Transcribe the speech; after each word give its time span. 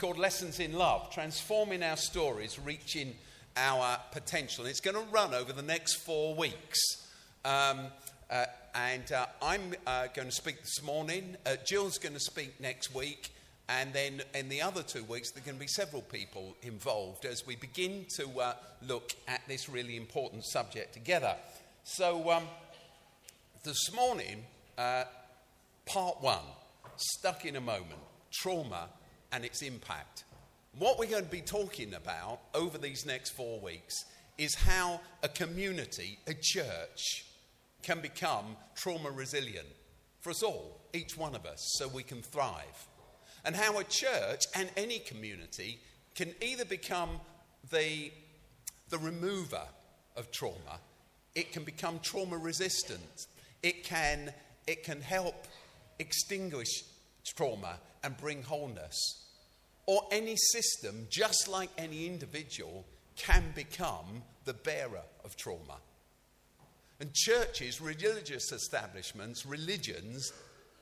called 0.00 0.16
Lessons 0.16 0.60
in 0.60 0.72
Love 0.72 1.10
Transforming 1.10 1.82
Our 1.82 1.98
Stories, 1.98 2.58
Reaching 2.58 3.14
Our 3.54 3.98
Potential. 4.12 4.64
And 4.64 4.70
it's 4.70 4.80
going 4.80 4.96
to 4.96 5.12
run 5.12 5.34
over 5.34 5.52
the 5.52 5.60
next 5.60 5.96
four 5.96 6.34
weeks. 6.34 6.78
Um, 7.44 7.80
uh, 8.30 8.46
and 8.74 9.12
uh, 9.12 9.26
I'm 9.42 9.74
uh, 9.86 10.06
going 10.14 10.28
to 10.28 10.34
speak 10.34 10.60
this 10.60 10.82
morning. 10.82 11.36
Uh, 11.44 11.56
Jill's 11.66 11.98
going 11.98 12.14
to 12.14 12.20
speak 12.20 12.58
next 12.62 12.94
week. 12.94 13.28
And 13.68 13.92
then 13.92 14.22
in 14.34 14.48
the 14.48 14.62
other 14.62 14.82
two 14.82 15.04
weeks, 15.04 15.32
there 15.32 15.42
are 15.42 15.44
going 15.44 15.58
to 15.58 15.60
be 15.60 15.68
several 15.68 16.00
people 16.00 16.56
involved 16.62 17.26
as 17.26 17.46
we 17.46 17.56
begin 17.56 18.06
to 18.16 18.40
uh, 18.40 18.54
look 18.88 19.12
at 19.28 19.42
this 19.48 19.68
really 19.68 19.98
important 19.98 20.46
subject 20.46 20.94
together. 20.94 21.36
So, 21.84 22.30
um, 22.30 22.44
this 23.64 23.92
morning, 23.94 24.44
uh, 24.78 25.04
part 25.84 26.22
one 26.22 26.44
stuck 26.96 27.44
in 27.44 27.56
a 27.56 27.60
moment 27.60 28.00
trauma 28.32 28.88
and 29.32 29.44
its 29.44 29.62
impact. 29.62 30.24
What 30.78 30.98
we're 30.98 31.10
going 31.10 31.24
to 31.24 31.30
be 31.30 31.40
talking 31.40 31.94
about 31.94 32.40
over 32.54 32.78
these 32.78 33.04
next 33.04 33.30
four 33.30 33.60
weeks 33.60 34.04
is 34.38 34.54
how 34.54 35.00
a 35.22 35.28
community, 35.28 36.18
a 36.26 36.34
church, 36.34 37.24
can 37.82 38.00
become 38.00 38.56
trauma 38.74 39.10
resilient 39.10 39.66
for 40.20 40.30
us 40.30 40.42
all, 40.42 40.80
each 40.92 41.16
one 41.16 41.34
of 41.34 41.46
us, 41.46 41.60
so 41.76 41.88
we 41.88 42.02
can 42.02 42.22
thrive. 42.22 42.86
And 43.44 43.56
how 43.56 43.78
a 43.78 43.84
church 43.84 44.44
and 44.54 44.68
any 44.76 44.98
community 44.98 45.80
can 46.14 46.34
either 46.42 46.64
become 46.64 47.20
the, 47.70 48.12
the 48.90 48.98
remover 48.98 49.62
of 50.16 50.30
trauma, 50.30 50.80
it 51.34 51.52
can 51.52 51.64
become 51.64 51.98
trauma 52.00 52.36
resistant, 52.36 53.26
it 53.62 53.84
can, 53.84 54.32
it 54.66 54.84
can 54.84 55.00
help 55.00 55.46
extinguish 55.98 56.82
trauma 57.24 57.78
and 58.02 58.16
bring 58.16 58.42
wholeness. 58.42 58.96
Or 59.86 60.02
any 60.10 60.36
system, 60.36 61.06
just 61.10 61.48
like 61.48 61.70
any 61.76 62.06
individual, 62.06 62.84
can 63.16 63.44
become 63.54 64.22
the 64.44 64.54
bearer 64.54 65.02
of 65.24 65.36
trauma. 65.36 65.78
And 67.00 67.12
churches, 67.14 67.80
religious 67.80 68.52
establishments, 68.52 69.46
religions 69.46 70.32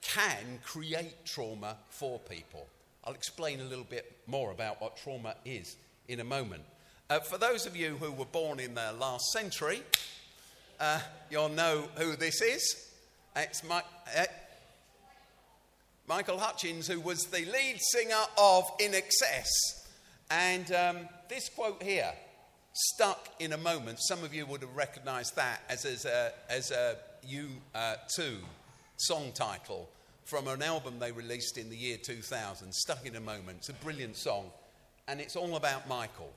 can 0.03 0.59
create 0.65 1.25
trauma 1.25 1.77
for 1.91 2.19
people. 2.19 2.67
I'll 3.05 3.15
explain 3.15 3.61
a 3.61 3.65
little 3.65 3.85
bit 3.85 4.17
more 4.27 4.51
about 4.51 4.81
what 4.81 4.97
trauma 4.97 5.35
is 5.45 5.77
in 6.09 6.21
a 6.21 6.25
moment. 6.25 6.63
Uh, 7.09 7.21
for 7.21 7.39
those 7.39 7.67
of 7.67 7.77
you 7.77 7.97
who 7.97 8.13
were 8.13 8.27
born 8.27 8.61
in 8.61 8.75
the 8.75 8.93
last 9.01 9.31
century, 9.33 9.83
uh, 10.81 11.01
you'll 11.31 11.49
know 11.49 11.89
who 11.97 12.17
this 12.17 12.43
is. 12.43 12.91
It's 13.35 13.65
my, 13.65 13.83
uh, 14.17 14.25
Michael 16.09 16.39
Hutchence, 16.39 16.87
who 16.89 17.01
was 17.01 17.27
the 17.27 17.45
lead 17.45 17.79
singer 17.79 18.25
of 18.39 18.65
INXS. 18.79 19.47
And 20.31 20.73
um, 20.73 20.97
this 21.29 21.51
quote 21.51 21.83
here, 21.83 22.11
stuck 22.73 23.29
in 23.39 23.53
a 23.53 23.59
moment, 23.59 23.99
some 24.01 24.25
of 24.25 24.33
you 24.33 24.47
would 24.47 24.63
have 24.63 24.75
recognized 24.75 25.37
that 25.37 25.61
as, 25.69 25.85
as 25.85 26.07
a, 26.07 26.33
as 26.49 26.71
a 26.71 26.97
U2 27.31 28.37
song 28.97 29.33
title 29.35 29.91
from 30.25 30.49
an 30.49 30.63
album 30.63 30.99
they 30.99 31.13
released 31.13 31.59
in 31.59 31.69
the 31.69 31.77
year 31.77 31.99
2000, 31.99 32.73
Stuck 32.73 33.05
in 33.05 33.17
a 33.17 33.21
Moment. 33.21 33.59
It's 33.59 33.69
a 33.69 33.75
brilliant 33.75 34.17
song. 34.17 34.51
And 35.09 35.21
it's 35.21 35.37
all 35.37 35.57
about 35.57 35.89
Michael. 35.89 36.33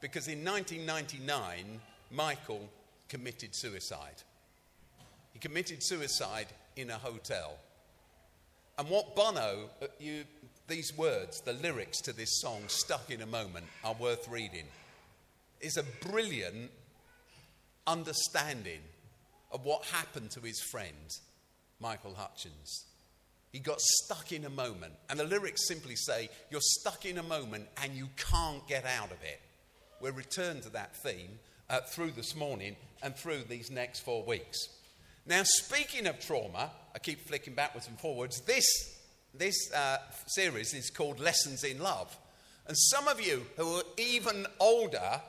Because 0.00 0.26
in 0.26 0.44
1999, 0.44 1.80
Michael 2.10 2.68
committed 3.08 3.54
suicide. 3.54 4.22
He 5.32 5.38
committed 5.38 5.80
suicide 5.80 6.46
in 6.74 6.90
a 6.90 6.98
hotel. 6.98 7.56
And 8.80 8.88
what 8.88 9.14
Bono, 9.14 9.68
uh, 9.82 9.88
you, 9.98 10.24
these 10.66 10.96
words, 10.96 11.42
the 11.42 11.52
lyrics 11.52 12.00
to 12.00 12.14
this 12.14 12.40
song, 12.40 12.62
stuck 12.68 13.10
in 13.10 13.20
a 13.20 13.26
moment, 13.26 13.66
are 13.84 13.92
worth 13.92 14.26
reading. 14.26 14.64
Is 15.60 15.76
a 15.76 15.82
brilliant 16.08 16.70
understanding 17.86 18.80
of 19.52 19.66
what 19.66 19.84
happened 19.84 20.30
to 20.30 20.40
his 20.40 20.62
friend, 20.62 21.18
Michael 21.78 22.14
Hutchence. 22.14 22.86
He 23.52 23.58
got 23.58 23.82
stuck 23.82 24.32
in 24.32 24.46
a 24.46 24.50
moment. 24.50 24.94
And 25.10 25.20
the 25.20 25.24
lyrics 25.24 25.68
simply 25.68 25.94
say, 25.94 26.30
You're 26.50 26.62
stuck 26.62 27.04
in 27.04 27.18
a 27.18 27.22
moment 27.22 27.68
and 27.82 27.92
you 27.92 28.08
can't 28.16 28.66
get 28.66 28.86
out 28.86 29.10
of 29.10 29.22
it. 29.22 29.42
We'll 30.00 30.14
return 30.14 30.62
to 30.62 30.70
that 30.70 30.96
theme 30.96 31.38
uh, 31.68 31.80
through 31.80 32.12
this 32.12 32.34
morning 32.34 32.76
and 33.02 33.14
through 33.14 33.42
these 33.46 33.70
next 33.70 34.00
four 34.00 34.24
weeks. 34.24 34.56
Now, 35.26 35.42
speaking 35.44 36.06
of 36.06 36.18
trauma, 36.20 36.70
I 36.94 36.98
keep 36.98 37.26
flicking 37.26 37.54
backwards 37.54 37.88
and 37.88 37.98
forwards. 37.98 38.40
This, 38.40 38.64
this 39.34 39.72
uh, 39.72 39.98
series 40.26 40.74
is 40.74 40.90
called 40.90 41.20
Lessons 41.20 41.64
in 41.64 41.78
Love. 41.78 42.16
And 42.66 42.76
some 42.76 43.08
of 43.08 43.20
you 43.20 43.46
who 43.56 43.76
are 43.76 43.82
even 43.96 44.46
older 44.58 45.20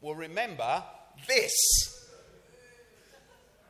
will 0.00 0.14
remember 0.14 0.82
this. 1.26 2.04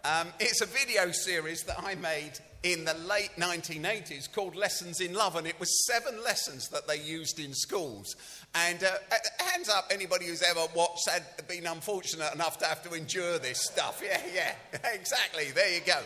Um, 0.04 0.28
it's 0.40 0.60
a 0.60 0.66
video 0.66 1.10
series 1.12 1.64
that 1.64 1.80
I 1.82 1.94
made 1.96 2.32
in 2.62 2.84
the 2.84 2.94
late 2.94 3.30
1980s 3.36 4.32
called 4.32 4.56
Lessons 4.56 5.00
in 5.00 5.14
Love, 5.14 5.36
and 5.36 5.46
it 5.46 5.58
was 5.60 5.86
seven 5.86 6.22
lessons 6.24 6.68
that 6.68 6.88
they 6.88 7.00
used 7.00 7.38
in 7.38 7.54
schools. 7.54 8.16
And 8.54 8.82
uh, 8.82 8.90
hands 9.38 9.68
up, 9.68 9.86
anybody 9.90 10.26
who's 10.26 10.42
ever 10.42 10.66
watched 10.74 11.08
had 11.08 11.22
been 11.46 11.66
unfortunate 11.66 12.34
enough 12.34 12.58
to 12.58 12.66
have 12.66 12.82
to 12.82 12.94
endure 12.94 13.38
this 13.38 13.60
stuff. 13.60 14.02
Yeah, 14.08 14.20
yeah, 14.34 14.54
exactly. 14.92 15.50
There 15.54 15.74
you 15.74 15.80
go. 15.84 15.98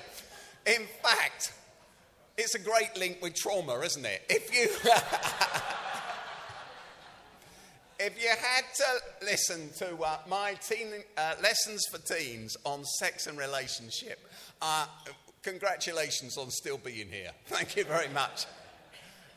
In 0.67 0.87
fact, 1.03 1.53
it's 2.37 2.55
a 2.55 2.59
great 2.59 2.97
link 2.97 3.19
with 3.23 3.35
trauma, 3.35 3.79
isn't 3.81 4.05
it? 4.05 4.23
If 4.29 4.53
you. 4.53 4.69
if 8.01 8.21
you 8.21 8.29
had 8.29 8.65
to 8.75 8.85
listen 9.25 9.71
to 9.79 9.97
uh, 10.03 10.19
my 10.29 10.55
teen, 10.55 10.89
uh, 11.17 11.35
lessons 11.43 11.87
for 11.91 11.99
teens 11.99 12.57
on 12.65 12.85
sex 12.85 13.29
and 13.29 13.39
relationship, 13.39 14.19
uh, 14.61 14.87
congratulations 15.43 16.37
on 16.37 16.51
still 16.51 16.79
being 16.79 17.09
here. 17.09 17.31
Thank 17.47 17.77
you 17.77 17.85
very 17.85 18.09
much. 18.09 18.47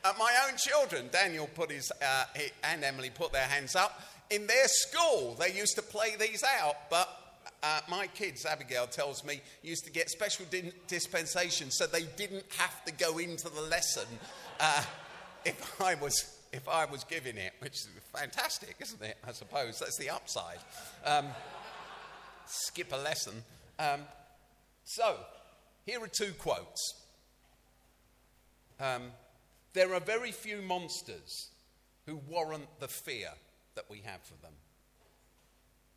Uh, 0.03 0.13
my 0.19 0.31
own 0.47 0.57
children, 0.57 1.09
Daniel 1.11 1.49
put 1.55 1.71
his, 1.71 1.91
uh, 2.01 2.25
and 2.63 2.83
Emily 2.83 3.09
put 3.09 3.31
their 3.31 3.47
hands 3.47 3.75
up. 3.75 4.01
In 4.29 4.45
their 4.47 4.67
school, 4.67 5.35
they 5.39 5.51
used 5.51 5.75
to 5.75 5.81
play 5.81 6.16
these 6.19 6.43
out, 6.61 6.75
but 6.89 7.09
uh, 7.63 7.79
my 7.89 8.05
kids, 8.07 8.45
Abigail 8.45 8.85
tells 8.85 9.23
me, 9.23 9.41
used 9.63 9.85
to 9.85 9.91
get 9.91 10.09
special 10.09 10.45
di- 10.51 10.71
dispensation 10.88 11.71
so 11.71 11.88
they 11.88 12.03
didn't 12.16 12.45
have 12.57 12.85
to 12.85 12.91
go 12.93 13.17
into 13.17 13.49
the 13.49 13.61
lesson 13.61 14.05
uh, 14.59 14.83
if 15.43 15.81
I 15.81 15.95
was 15.95 16.31
if 16.53 16.69
I 16.69 16.85
was 16.85 17.03
giving 17.03 17.35
it, 17.35 17.51
which 17.59 17.73
is 17.73 17.89
fantastic, 18.13 18.75
isn't 18.79 19.01
it? 19.01 19.17
I 19.27 19.33
suppose 19.33 19.77
that's 19.77 19.97
the 19.97 20.09
upside. 20.09 20.59
Um, 21.05 21.25
skip 22.45 22.93
a 22.93 22.97
lesson. 22.97 23.33
Um, 23.77 24.01
so, 24.85 25.17
here 25.85 26.01
are 26.01 26.07
two 26.07 26.34
quotes. 26.34 26.96
Um, 28.79 29.12
there 29.73 29.94
are 29.94 30.00
very 30.00 30.31
few 30.31 30.62
monsters 30.62 31.50
who 32.06 32.16
warrant 32.28 32.68
the 32.79 32.88
fear 32.88 33.29
that 33.75 33.85
we 33.90 34.01
have 34.06 34.22
for 34.22 34.35
them. 34.41 34.53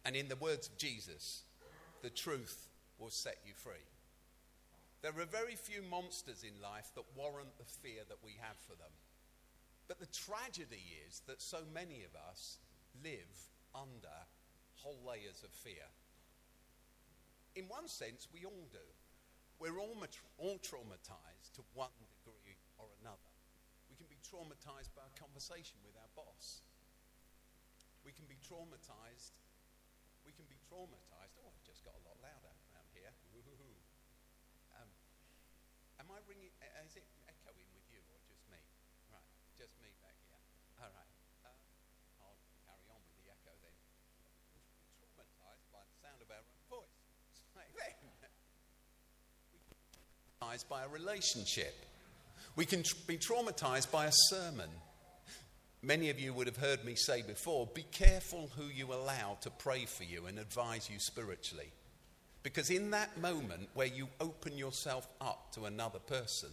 And 0.05 0.15
in 0.17 0.29
the 0.29 0.37
words 0.37 0.69
of 0.69 0.79
Jesus, 0.79 1.43
the 2.03 2.11
truth 2.11 2.69
will 2.99 3.11
set 3.11 3.39
you 3.47 3.53
free. 3.55 3.85
There 5.03 5.13
are 5.13 5.27
very 5.27 5.55
few 5.55 5.83
monsters 5.83 6.43
in 6.43 6.61
life 6.63 6.91
that 6.95 7.05
warrant 7.17 7.57
the 7.59 7.65
fear 7.65 8.03
that 8.09 8.19
we 8.25 8.33
have 8.41 8.57
for 8.67 8.75
them. 8.77 8.91
But 9.87 10.01
the 10.01 10.07
tragedy 10.07 10.83
is 11.09 11.23
that 11.27 11.41
so 11.41 11.59
many 11.73 12.05
of 12.05 12.15
us 12.31 12.59
live 13.03 13.49
under 13.75 14.19
whole 14.75 14.99
layers 15.07 15.43
of 15.45 15.51
fear. 15.51 15.87
In 17.55 17.65
one 17.65 17.89
sense, 17.89 18.29
we 18.33 18.45
all 18.45 18.69
do. 18.73 18.79
We're 19.59 19.79
all, 19.83 19.99
all 20.39 20.59
traumatized 20.63 21.51
to 21.59 21.67
one 21.75 21.91
degree 21.99 22.63
or 22.79 22.87
another 23.03 23.35
We 23.91 23.99
can 23.99 24.07
be 24.07 24.23
traumatized 24.23 24.95
by 24.95 25.03
a 25.03 25.15
conversation 25.19 25.83
with 25.83 25.99
our 25.99 26.07
boss. 26.15 26.63
We 28.07 28.15
can 28.15 28.31
be 28.31 28.39
traumatized. 28.39 29.35
We 30.23 30.31
can 30.31 30.47
be 30.47 30.63
traumatized. 30.71 31.35
Oh, 31.43 31.51
it 31.51 31.67
just 31.67 31.83
got 31.83 31.99
a 31.99 32.03
lot 32.07 32.15
louder 32.23 32.55
around 32.71 32.87
here. 32.95 33.11
Um, 34.79 34.91
am 35.99 36.07
I 36.15 36.23
ringing? 36.31 36.55
Is 36.87 36.95
it 36.95 37.07
echoing 37.27 37.67
with 37.75 37.83
you 37.91 37.99
or 38.15 38.23
just 38.31 38.47
me? 38.47 38.63
Right, 39.11 39.27
just 39.59 39.75
me 39.83 39.91
back 39.99 40.15
here. 40.31 40.39
All 40.79 40.93
right. 40.95 41.11
Uh, 41.43 41.59
I'll 42.23 42.39
carry 42.63 42.87
on 42.95 43.03
with 43.03 43.19
the 43.19 43.27
echo 43.27 43.59
then. 43.59 43.75
We 44.23 44.31
can 44.55 44.55
be 44.55 44.63
traumatized 44.95 45.67
by 45.75 45.83
the 45.83 45.97
sound 45.99 46.23
of 46.23 46.31
our 46.31 46.47
own 46.47 46.63
voice. 46.71 46.95
we 49.51 49.59
can 49.67 49.75
be 49.83 50.39
traumatized 50.59 50.69
by 50.69 50.85
a 50.85 50.89
relationship. 50.89 51.75
We 52.57 52.65
can 52.65 52.83
tr- 52.83 52.95
be 53.07 53.17
traumatized 53.17 53.91
by 53.91 54.07
a 54.07 54.13
sermon. 54.13 54.69
Many 55.83 56.11
of 56.11 56.19
you 56.19 56.33
would 56.33 56.47
have 56.47 56.57
heard 56.57 56.85
me 56.85 56.95
say 56.95 57.23
before 57.23 57.69
be 57.75 57.85
careful 57.93 58.51
who 58.57 58.65
you 58.65 58.93
allow 58.93 59.39
to 59.43 59.51
pray 59.51 59.85
for 59.85 60.05
you 60.05 60.27
and 60.27 60.39
advise 60.39 60.91
you 60.91 60.99
spiritually. 60.99 61.71
Because 62.43 62.71
in 62.71 62.91
that 62.91 63.21
moment 63.21 63.69
where 63.75 63.87
you 63.87 64.09
open 64.21 64.57
yourself 64.57 65.09
up 65.21 65.53
to 65.53 65.67
another 65.67 65.99
person, 65.99 66.51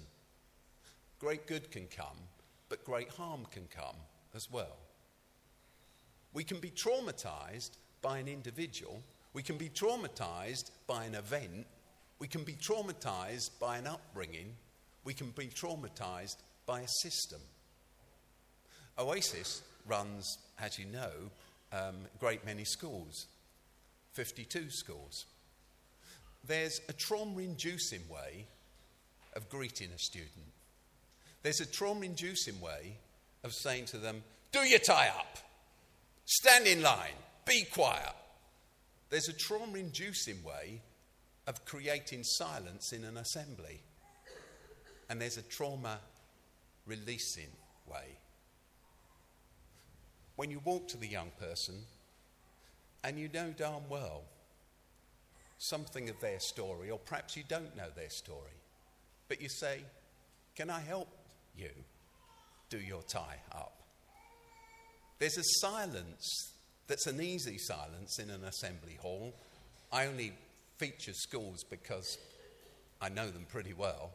great 1.19 1.48
good 1.48 1.72
can 1.72 1.88
come, 1.88 2.18
but 2.69 2.84
great 2.84 3.10
harm 3.10 3.46
can 3.52 3.68
come 3.75 3.96
as 4.36 4.52
well. 4.52 4.78
We 6.34 6.44
can 6.44 6.60
be 6.60 6.69
traumatized 6.69 7.72
by 8.02 8.19
an 8.19 8.28
individual, 8.28 9.02
we 9.34 9.42
can 9.42 9.57
be 9.57 9.69
traumatized 9.69 10.72
by 10.86 11.06
an 11.06 11.16
event, 11.16 11.66
we 12.20 12.28
can 12.28 12.44
be 12.44 12.54
traumatized 12.54 13.52
by 13.60 13.78
an 13.78 13.88
upbringing, 13.88 14.56
we 15.04 15.14
can 15.14 15.32
be 15.32 15.48
traumatized 15.48 16.38
by 16.66 16.82
a 16.82 16.88
system. 16.88 17.40
Oasis 18.98 19.62
runs, 19.86 20.38
as 20.60 20.80
you 20.80 20.86
know, 20.86 21.12
um, 21.74 21.96
great 22.20 22.46
many 22.46 22.64
schools 22.64 23.28
52 24.14 24.70
schools. 24.70 25.26
There's 26.48 26.80
a 26.88 26.94
trauma 26.94 27.42
inducing 27.42 28.02
way 28.10 28.46
of 29.36 29.50
greeting 29.50 29.90
a 29.94 30.00
student. 30.00 30.46
There's 31.44 31.60
a 31.60 31.66
trauma 31.66 32.06
inducing 32.06 32.62
way 32.62 32.98
of 33.44 33.54
saying 33.54 33.86
to 33.88 33.98
them, 33.98 34.24
Do 34.54 34.60
your 34.60 34.80
tie 34.80 35.10
up, 35.10 35.38
stand 36.26 36.66
in 36.66 36.82
line, 36.82 37.18
be 37.46 37.66
quiet. 37.72 38.16
There's 39.10 39.28
a 39.28 39.34
trauma 39.34 39.78
inducing 39.78 40.42
way 40.44 40.82
of 41.47 41.65
creating 41.65 42.24
silence 42.24 42.92
in 42.92 43.03
an 43.03 43.18
assembly. 43.18 43.81
And 45.09 45.21
there's 45.21 45.38
a 45.38 45.44
trauma 45.44 46.00
releasing 46.86 47.50
way. 47.88 48.18
When 50.36 50.51
you 50.51 50.59
walk 50.65 50.88
to 50.89 50.97
the 50.97 51.07
young 51.07 51.31
person 51.39 51.75
and 53.03 53.19
you 53.19 53.30
know 53.33 53.53
darn 53.56 53.83
well 53.89 54.24
something 55.57 56.09
of 56.09 56.19
their 56.19 56.39
story, 56.39 56.89
or 56.89 57.00
perhaps 57.00 57.38
you 57.38 57.44
don't 57.47 57.75
know 57.77 57.89
their 57.95 58.09
story, 58.09 58.51
but 59.27 59.42
you 59.42 59.50
say, 59.50 59.81
Can 60.56 60.69
I 60.69 60.80
help 60.81 61.07
you 61.57 61.69
do 62.69 62.77
your 62.77 63.01
tie 63.03 63.39
up? 63.51 63.74
There's 65.19 65.38
a 65.38 65.44
silence 65.59 66.51
that's 66.88 67.07
an 67.07 67.21
easy 67.21 67.57
silence 67.57 68.19
in 68.19 68.30
an 68.30 68.44
assembly 68.44 68.97
hall. 69.01 69.33
I 69.92 70.07
only 70.07 70.33
feature 70.77 71.13
schools 71.13 71.63
because 71.63 72.18
I 73.01 73.10
know 73.10 73.30
them 73.30 73.45
pretty 73.48 73.74
well. 73.74 74.12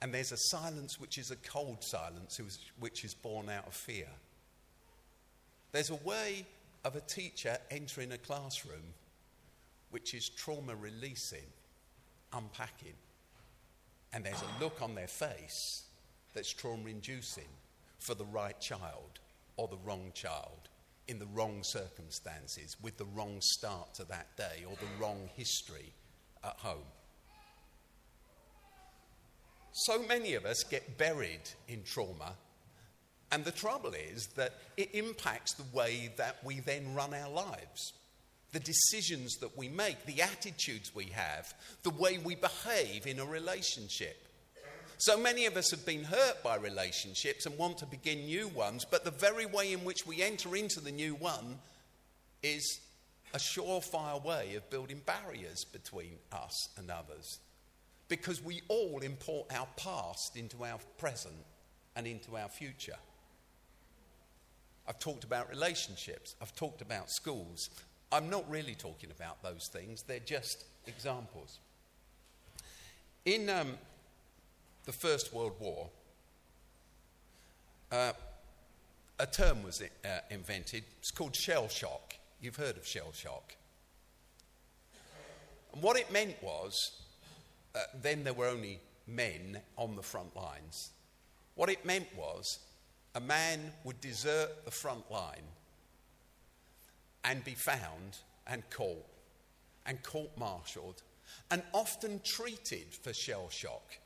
And 0.00 0.12
there's 0.12 0.32
a 0.32 0.36
silence 0.36 1.00
which 1.00 1.16
is 1.16 1.30
a 1.30 1.36
cold 1.36 1.82
silence, 1.82 2.40
which 2.80 3.04
is 3.04 3.14
born 3.14 3.48
out 3.48 3.66
of 3.66 3.74
fear. 3.74 4.08
There's 5.70 5.90
a 5.90 5.96
way 5.96 6.44
of 6.84 6.96
a 6.96 7.00
teacher 7.00 7.56
entering 7.70 8.12
a 8.12 8.18
classroom 8.18 8.94
which 9.90 10.14
is 10.14 10.28
trauma 10.28 10.74
releasing, 10.74 11.46
unpacking. 12.32 12.94
And 14.12 14.24
there's 14.24 14.42
a 14.42 14.62
look 14.62 14.82
on 14.82 14.94
their 14.94 15.06
face 15.06 15.84
that's 16.34 16.52
trauma 16.52 16.88
inducing 16.88 17.48
for 17.98 18.14
the 18.14 18.24
right 18.24 18.58
child 18.60 19.20
or 19.56 19.68
the 19.68 19.78
wrong 19.84 20.10
child 20.14 20.68
in 21.08 21.18
the 21.18 21.26
wrong 21.26 21.62
circumstances 21.62 22.76
with 22.82 22.96
the 22.96 23.04
wrong 23.04 23.38
start 23.40 23.94
to 23.94 24.04
that 24.04 24.36
day 24.36 24.64
or 24.68 24.76
the 24.76 25.02
wrong 25.02 25.28
history 25.36 25.92
at 26.44 26.56
home. 26.58 26.86
So 29.72 30.02
many 30.02 30.34
of 30.34 30.44
us 30.44 30.64
get 30.64 30.98
buried 30.98 31.48
in 31.66 31.82
trauma, 31.82 32.34
and 33.30 33.44
the 33.44 33.50
trouble 33.50 33.94
is 33.94 34.28
that 34.36 34.52
it 34.76 34.94
impacts 34.94 35.54
the 35.54 35.64
way 35.76 36.12
that 36.18 36.36
we 36.44 36.60
then 36.60 36.94
run 36.94 37.14
our 37.14 37.30
lives. 37.30 37.94
The 38.52 38.60
decisions 38.60 39.38
that 39.38 39.56
we 39.56 39.70
make, 39.70 40.04
the 40.04 40.20
attitudes 40.20 40.94
we 40.94 41.06
have, 41.06 41.54
the 41.82 41.90
way 41.90 42.18
we 42.18 42.34
behave 42.34 43.06
in 43.06 43.18
a 43.18 43.24
relationship. 43.24 44.28
So 45.04 45.18
many 45.18 45.46
of 45.46 45.56
us 45.56 45.72
have 45.72 45.84
been 45.84 46.04
hurt 46.04 46.44
by 46.44 46.54
relationships 46.54 47.44
and 47.44 47.58
want 47.58 47.78
to 47.78 47.86
begin 47.86 48.26
new 48.26 48.46
ones, 48.46 48.86
but 48.88 49.02
the 49.02 49.10
very 49.10 49.46
way 49.46 49.72
in 49.72 49.80
which 49.80 50.06
we 50.06 50.22
enter 50.22 50.54
into 50.54 50.78
the 50.78 50.92
new 50.92 51.16
one 51.16 51.58
is 52.44 52.78
a 53.34 53.38
surefire 53.38 54.24
way 54.24 54.54
of 54.54 54.70
building 54.70 55.02
barriers 55.04 55.64
between 55.64 56.12
us 56.30 56.68
and 56.76 56.88
others. 56.88 57.40
Because 58.06 58.40
we 58.44 58.62
all 58.68 59.00
import 59.00 59.52
our 59.52 59.66
past 59.76 60.36
into 60.36 60.64
our 60.64 60.78
present 60.98 61.34
and 61.96 62.06
into 62.06 62.36
our 62.36 62.48
future. 62.48 62.94
I've 64.86 65.00
talked 65.00 65.24
about 65.24 65.50
relationships, 65.50 66.36
I've 66.40 66.54
talked 66.54 66.80
about 66.80 67.10
schools. 67.10 67.70
I'm 68.12 68.30
not 68.30 68.48
really 68.48 68.76
talking 68.76 69.10
about 69.10 69.42
those 69.42 69.68
things, 69.72 70.04
they're 70.04 70.20
just 70.20 70.64
examples. 70.86 71.58
In 73.24 73.50
um, 73.50 73.78
the 74.84 74.92
First 74.92 75.32
World 75.32 75.54
War, 75.60 75.90
uh, 77.90 78.12
a 79.18 79.26
term 79.26 79.62
was 79.62 79.82
uh, 79.82 80.08
invented. 80.30 80.84
It's 80.98 81.10
called 81.10 81.36
shell 81.36 81.68
shock. 81.68 82.14
You've 82.40 82.56
heard 82.56 82.76
of 82.76 82.86
shell 82.86 83.12
shock. 83.12 83.54
And 85.72 85.82
what 85.82 85.96
it 85.96 86.10
meant 86.10 86.34
was, 86.42 87.02
uh, 87.74 87.80
then 88.02 88.24
there 88.24 88.34
were 88.34 88.48
only 88.48 88.80
men 89.06 89.60
on 89.76 89.96
the 89.96 90.02
front 90.02 90.34
lines. 90.34 90.90
What 91.54 91.70
it 91.70 91.84
meant 91.84 92.08
was, 92.16 92.58
a 93.14 93.20
man 93.20 93.72
would 93.84 94.00
desert 94.00 94.64
the 94.64 94.70
front 94.70 95.10
line 95.10 95.44
and 97.24 97.44
be 97.44 97.54
found 97.54 98.18
and 98.46 98.68
caught 98.70 99.06
and 99.86 100.02
court 100.02 100.30
martialed 100.36 101.02
and 101.50 101.62
often 101.72 102.20
treated 102.24 102.86
for 103.02 103.12
shell 103.12 103.48
shock 103.50 103.98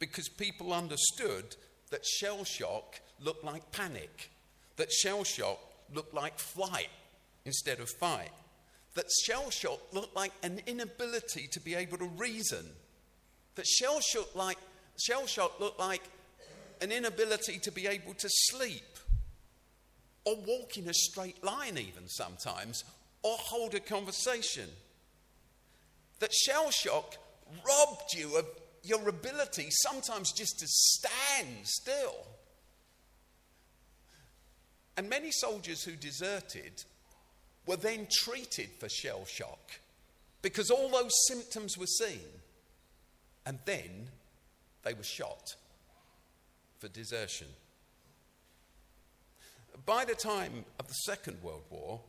because 0.00 0.28
people 0.28 0.72
understood 0.72 1.54
that 1.90 2.04
shell 2.04 2.42
shock 2.42 3.00
looked 3.20 3.44
like 3.44 3.70
panic, 3.70 4.30
that 4.76 4.90
shell 4.90 5.22
shock 5.22 5.58
looked 5.94 6.14
like 6.14 6.38
flight 6.38 6.88
instead 7.44 7.78
of 7.78 7.88
fight, 7.88 8.30
that 8.94 9.06
shell 9.24 9.50
shock 9.50 9.78
looked 9.92 10.16
like 10.16 10.32
an 10.42 10.60
inability 10.66 11.46
to 11.52 11.60
be 11.60 11.74
able 11.74 11.98
to 11.98 12.06
reason, 12.16 12.66
that 13.54 13.66
shell 13.66 14.00
shock, 14.00 14.34
like, 14.34 14.58
shell 14.98 15.26
shock 15.26 15.60
looked 15.60 15.78
like 15.78 16.02
an 16.80 16.90
inability 16.90 17.58
to 17.58 17.70
be 17.70 17.86
able 17.86 18.14
to 18.14 18.28
sleep 18.28 18.98
or 20.24 20.36
walk 20.46 20.76
in 20.76 20.88
a 20.88 20.94
straight 20.94 21.42
line, 21.44 21.76
even 21.78 22.08
sometimes, 22.08 22.84
or 23.22 23.36
hold 23.38 23.74
a 23.74 23.80
conversation. 23.80 24.68
That 26.20 26.32
shell 26.32 26.70
shock 26.70 27.16
robbed 27.66 28.14
you 28.14 28.36
of 28.36 28.46
your 28.82 29.08
ability 29.08 29.68
sometimes 29.70 30.32
just 30.32 30.58
to 30.58 30.66
stand 30.66 31.48
still. 31.64 32.26
And 34.96 35.08
many 35.08 35.30
soldiers 35.30 35.82
who 35.82 35.92
deserted 35.92 36.84
were 37.66 37.76
then 37.76 38.06
treated 38.10 38.70
for 38.78 38.88
shell 38.88 39.24
shock 39.24 39.70
because 40.42 40.70
all 40.70 40.88
those 40.88 41.12
symptoms 41.28 41.76
were 41.78 41.86
seen. 41.86 42.26
And 43.46 43.58
then 43.64 44.08
they 44.82 44.94
were 44.94 45.02
shot 45.02 45.54
for 46.78 46.88
desertion. 46.88 47.48
By 49.86 50.04
the 50.04 50.14
time 50.14 50.64
of 50.78 50.88
the 50.88 50.94
Second 50.94 51.42
World 51.42 51.64
War, 51.70 52.00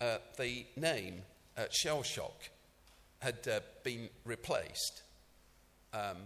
uh, 0.00 0.18
the 0.38 0.66
name 0.76 1.22
uh, 1.56 1.64
shell 1.70 2.02
shock 2.02 2.48
had 3.20 3.46
uh, 3.46 3.60
been 3.84 4.08
replaced 4.24 5.02
um, 5.92 6.16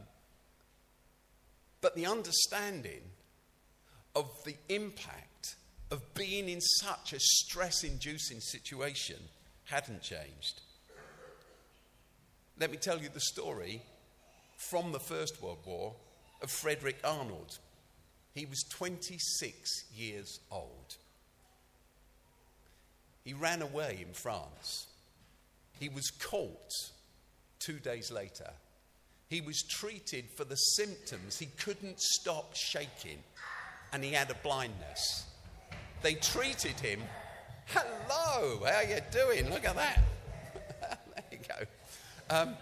but 1.80 1.94
the 1.94 2.06
understanding 2.06 3.02
of 4.14 4.30
the 4.44 4.56
impact 4.68 5.56
of 5.90 6.14
being 6.14 6.48
in 6.48 6.60
such 6.60 7.12
a 7.12 7.20
stress 7.20 7.84
inducing 7.84 8.40
situation 8.40 9.18
hadn't 9.64 10.02
changed. 10.02 10.62
Let 12.58 12.70
me 12.70 12.78
tell 12.78 12.98
you 12.98 13.08
the 13.12 13.20
story 13.20 13.82
from 14.56 14.92
the 14.92 15.00
First 15.00 15.42
World 15.42 15.58
War 15.66 15.94
of 16.42 16.50
Frederick 16.50 16.96
Arnold. 17.04 17.58
He 18.34 18.46
was 18.46 18.64
26 18.70 19.84
years 19.94 20.40
old. 20.50 20.96
He 23.24 23.34
ran 23.34 23.60
away 23.60 24.04
in 24.06 24.14
France. 24.14 24.86
He 25.78 25.88
was 25.88 26.10
caught 26.10 26.72
two 27.58 27.78
days 27.78 28.10
later 28.10 28.50
he 29.28 29.40
was 29.40 29.62
treated 29.62 30.30
for 30.30 30.44
the 30.44 30.56
symptoms. 30.56 31.38
He 31.38 31.46
couldn't 31.46 32.00
stop 32.00 32.54
shaking 32.54 33.18
and 33.92 34.04
he 34.04 34.12
had 34.12 34.30
a 34.30 34.36
blindness. 34.42 35.26
They 36.02 36.14
treated 36.14 36.78
him. 36.80 37.00
Hello, 37.66 38.64
how 38.64 38.76
are 38.76 38.84
you 38.84 39.00
doing? 39.10 39.50
Look 39.50 39.64
at 39.64 39.74
that. 39.74 40.00
there 41.14 41.24
you 41.32 41.38
go. 41.48 41.64
Um, 42.30 42.54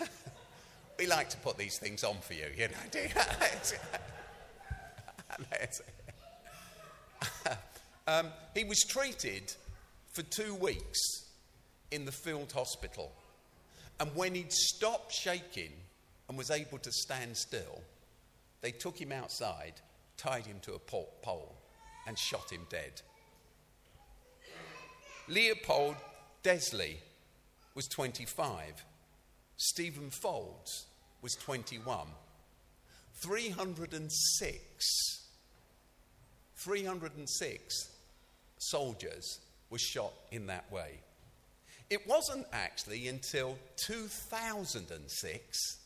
we 0.98 1.06
like 1.06 1.28
to 1.30 1.36
put 1.38 1.58
these 1.58 1.78
things 1.78 2.04
on 2.04 2.16
for 2.20 2.34
you, 2.34 2.46
you 2.56 2.68
know. 2.68 2.74
Do 2.90 2.98
you? 3.00 3.08
um, 8.06 8.26
he 8.54 8.64
was 8.64 8.78
treated 8.88 9.52
for 10.12 10.22
two 10.22 10.54
weeks 10.54 11.24
in 11.90 12.04
the 12.04 12.12
field 12.12 12.52
hospital. 12.52 13.12
And 14.00 14.10
when 14.14 14.34
he'd 14.34 14.52
stopped 14.52 15.12
shaking 15.12 15.72
and 16.28 16.38
was 16.38 16.50
able 16.50 16.78
to 16.78 16.92
stand 16.92 17.36
still, 17.36 17.80
they 18.60 18.70
took 18.70 19.00
him 19.00 19.12
outside, 19.12 19.74
tied 20.16 20.46
him 20.46 20.58
to 20.62 20.74
a 20.74 20.78
pole, 20.78 21.56
and 22.06 22.18
shot 22.18 22.50
him 22.50 22.66
dead. 22.70 23.02
Leopold 25.28 25.96
Desley 26.42 26.96
was 27.74 27.86
25. 27.88 28.84
Stephen 29.56 30.10
Folds 30.10 30.86
was 31.20 31.34
21. 31.34 32.06
306, 33.14 35.26
306 36.56 37.90
soldiers 38.58 39.40
were 39.70 39.78
shot 39.78 40.12
in 40.30 40.46
that 40.46 40.70
way. 40.70 41.00
It 41.90 42.06
wasn't 42.06 42.46
actually 42.52 43.08
until 43.08 43.56
2006, 43.76 45.78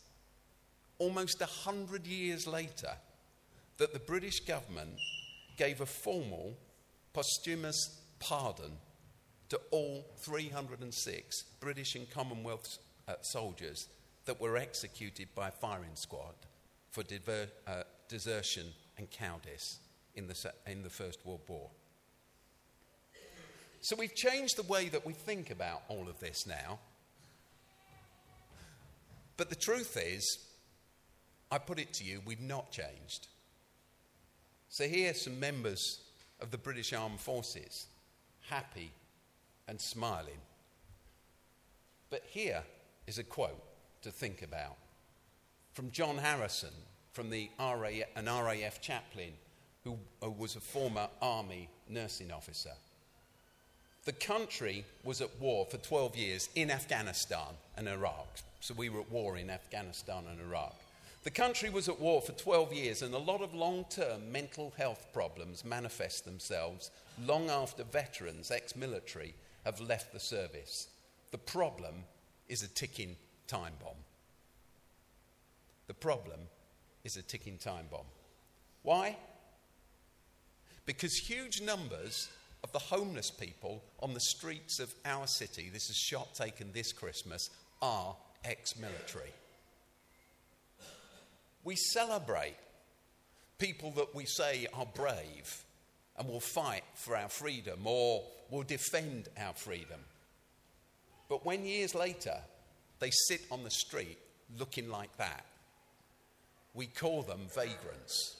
almost 0.99 1.40
100 1.40 2.06
years 2.06 2.47
later, 2.47 2.92
that 3.78 3.92
the 3.92 4.00
British 4.00 4.40
government 4.40 4.99
gave 5.56 5.80
a 5.80 5.87
formal 5.87 6.56
posthumous 7.12 8.00
pardon 8.18 8.73
to 9.49 9.61
all 9.71 10.06
306 10.18 11.44
British 11.61 11.94
and 11.94 12.11
Commonwealth 12.11 12.78
uh, 13.06 13.14
soldiers 13.21 13.88
that 14.25 14.40
were 14.40 14.56
executed 14.56 15.28
by 15.35 15.50
firing 15.50 15.94
squad 15.94 16.35
for 16.90 17.02
diver, 17.02 17.47
uh, 17.66 17.82
desertion 18.09 18.66
and 18.99 19.11
cowardice 19.11 19.78
in 20.14 20.26
the, 20.26 20.52
in 20.66 20.82
the 20.82 20.90
First 20.90 21.25
World 21.25 21.42
War. 21.49 21.71
So 23.82 23.96
we've 23.96 24.14
changed 24.14 24.56
the 24.56 24.72
way 24.72 24.88
that 24.90 25.04
we 25.04 25.12
think 25.12 25.50
about 25.50 25.82
all 25.88 26.08
of 26.08 26.20
this 26.20 26.46
now. 26.46 26.78
But 29.36 29.50
the 29.50 29.56
truth 29.56 29.98
is, 30.00 30.38
I 31.50 31.58
put 31.58 31.80
it 31.80 31.92
to 31.94 32.04
you, 32.04 32.22
we've 32.24 32.40
not 32.40 32.70
changed. 32.70 33.26
So 34.68 34.84
here 34.84 35.10
are 35.10 35.14
some 35.14 35.40
members 35.40 36.00
of 36.40 36.52
the 36.52 36.58
British 36.58 36.92
Armed 36.92 37.18
Forces, 37.18 37.88
happy 38.48 38.92
and 39.66 39.80
smiling. 39.80 40.40
But 42.08 42.22
here 42.28 42.62
is 43.08 43.18
a 43.18 43.24
quote 43.24 43.62
to 44.02 44.12
think 44.12 44.42
about 44.42 44.76
from 45.72 45.90
John 45.90 46.18
Harrison, 46.18 46.72
from 47.12 47.30
the 47.30 47.50
RA, 47.58 47.90
an 48.14 48.26
RAF 48.26 48.80
chaplain 48.80 49.32
who 49.82 49.98
uh, 50.22 50.30
was 50.30 50.54
a 50.54 50.60
former 50.60 51.08
army 51.20 51.68
nursing 51.88 52.30
officer. 52.30 52.74
The 54.04 54.12
country 54.12 54.85
was 55.04 55.21
at 55.21 55.40
war 55.40 55.66
for 55.71 55.76
12 55.76 56.16
years 56.16 56.49
in 56.56 56.71
Afghanistan 56.71 57.54
and 57.76 57.88
Iraq. 57.88 58.26
So 58.61 58.75
we 58.75 58.88
were 58.88 59.00
at 59.00 59.11
war 59.11 59.37
in 59.37 59.49
Afghanistan 59.49 60.25
and 60.30 60.40
Iraq. 60.40 60.75
The 61.23 61.30
country 61.30 61.71
was 61.71 61.88
at 61.88 62.00
war 62.00 62.21
for 62.21 62.32
12 62.32 62.73
years, 62.73 63.02
and 63.02 63.14
a 63.14 63.18
lot 63.18 63.42
of 63.42 63.54
long 63.54 63.85
term 63.88 64.32
mental 64.32 64.73
health 64.76 65.06
problems 65.12 65.64
manifest 65.64 66.25
themselves 66.25 66.90
long 67.25 67.49
after 67.49 67.85
veterans, 67.85 68.50
ex 68.50 68.75
military, 68.75 69.35
have 69.64 69.80
left 69.80 70.12
the 70.12 70.18
service. 70.18 70.88
The 71.30 71.38
problem 71.38 71.94
is 72.49 72.64
a 72.64 72.68
ticking 72.68 73.14
time 73.47 73.75
bomb. 73.80 73.94
The 75.87 75.94
problem 75.94 76.40
is 77.04 77.16
a 77.16 77.23
ticking 77.23 77.59
time 77.59 77.87
bomb. 77.88 78.06
Why? 78.82 79.16
Because 80.87 81.16
huge 81.16 81.61
numbers 81.61 82.28
of 82.64 82.73
the 82.73 82.78
homeless 82.78 83.31
people 83.31 83.83
on 84.00 84.14
the 84.14 84.21
streets 84.21 84.78
of 84.78 84.95
our 85.04 85.26
city, 85.26 85.71
this 85.73 85.90
is 85.90 85.97
shot 85.97 86.35
taken 86.35 86.73
this 86.73 86.92
Christmas, 86.92 87.50
are 87.81 88.16
ex 88.45 88.76
military. 88.76 89.33
We 91.64 91.76
celebrate 91.76 92.57
people 93.59 93.92
that 93.92 94.14
we 94.14 94.25
say 94.26 94.66
are 94.75 94.87
brave 94.87 95.64
and 96.19 96.28
will 96.28 96.40
fight 96.40 96.85
for 96.95 97.16
our 97.16 97.28
freedom 97.28 97.81
or 97.85 98.23
will 98.50 98.62
defend 98.64 99.28
our 99.38 99.54
freedom. 99.54 100.00
But 101.28 101.45
when 101.45 101.64
years 101.64 101.95
later 101.95 102.37
they 102.99 103.11
sit 103.28 103.42
on 103.50 103.64
the 103.64 103.71
street 103.71 104.19
looking 104.59 104.88
like 104.88 105.16
that, 105.16 105.45
we 106.75 106.87
call 106.87 107.23
them 107.23 107.40
vagrants. 107.54 108.37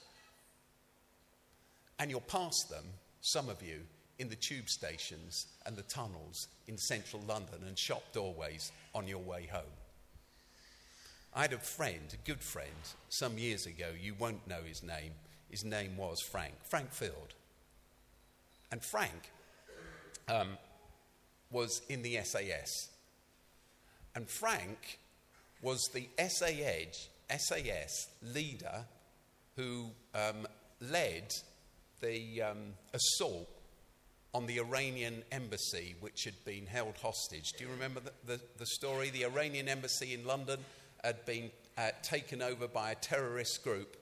And 1.99 2.11
you'll 2.11 2.21
pass 2.21 2.55
them, 2.71 2.85
some 3.21 3.49
of 3.49 3.62
you, 3.62 3.81
in 4.19 4.28
the 4.28 4.37
tube 4.37 4.69
stations 4.69 5.47
and 5.66 5.76
the 5.76 5.83
tunnels 5.83 6.49
in 6.69 6.78
central 6.78 7.23
London 7.26 7.61
and 7.66 7.78
shop 7.78 8.02
doorways 8.12 8.73
on 8.95 9.07
your 9.07 9.19
way 9.19 9.49
home. 9.50 9.62
I 11.35 11.42
had 11.42 11.52
a 11.52 11.59
friend, 11.59 12.02
a 12.12 12.28
good 12.28 12.42
friend, 12.42 12.69
some 13.09 13.38
years 13.38 13.66
ago. 13.66 13.87
You 13.99 14.14
won't 14.19 14.47
know 14.47 14.61
his 14.66 14.83
name. 14.83 15.12
His 15.50 15.64
name 15.64 15.97
was 15.97 16.21
Frank, 16.31 16.52
Frank 16.69 16.92
Field. 16.92 17.35
And 18.71 18.83
Frank 18.83 19.31
um, 20.28 20.59
was 21.50 21.81
in 21.88 22.02
the 22.02 22.19
SAS. 22.23 22.90
And 24.14 24.28
Frank 24.28 24.99
was 25.62 25.88
the 25.95 26.09
SAS, 26.19 27.09
SAS 27.38 28.09
leader 28.23 28.85
who 29.57 29.87
um, 30.14 30.47
led 30.81 31.33
the 32.00 32.42
um, 32.42 32.59
assault 32.92 33.49
on 34.35 34.47
the 34.47 34.59
Iranian 34.59 35.23
embassy, 35.31 35.95
which 36.01 36.25
had 36.25 36.45
been 36.45 36.67
held 36.67 36.97
hostage. 36.97 37.53
Do 37.53 37.65
you 37.65 37.71
remember 37.71 38.01
the, 38.01 38.12
the, 38.25 38.41
the 38.59 38.67
story? 38.67 39.11
The 39.11 39.25
Iranian 39.25 39.69
embassy 39.69 40.15
in 40.15 40.27
London 40.27 40.61
had 41.05 41.25
been 41.27 41.51
uh, 41.77 41.91
taken 42.03 42.41
over 42.41 42.67
by 42.67 42.93
a 42.93 42.95
terrorist 42.95 43.62
group, 43.62 43.97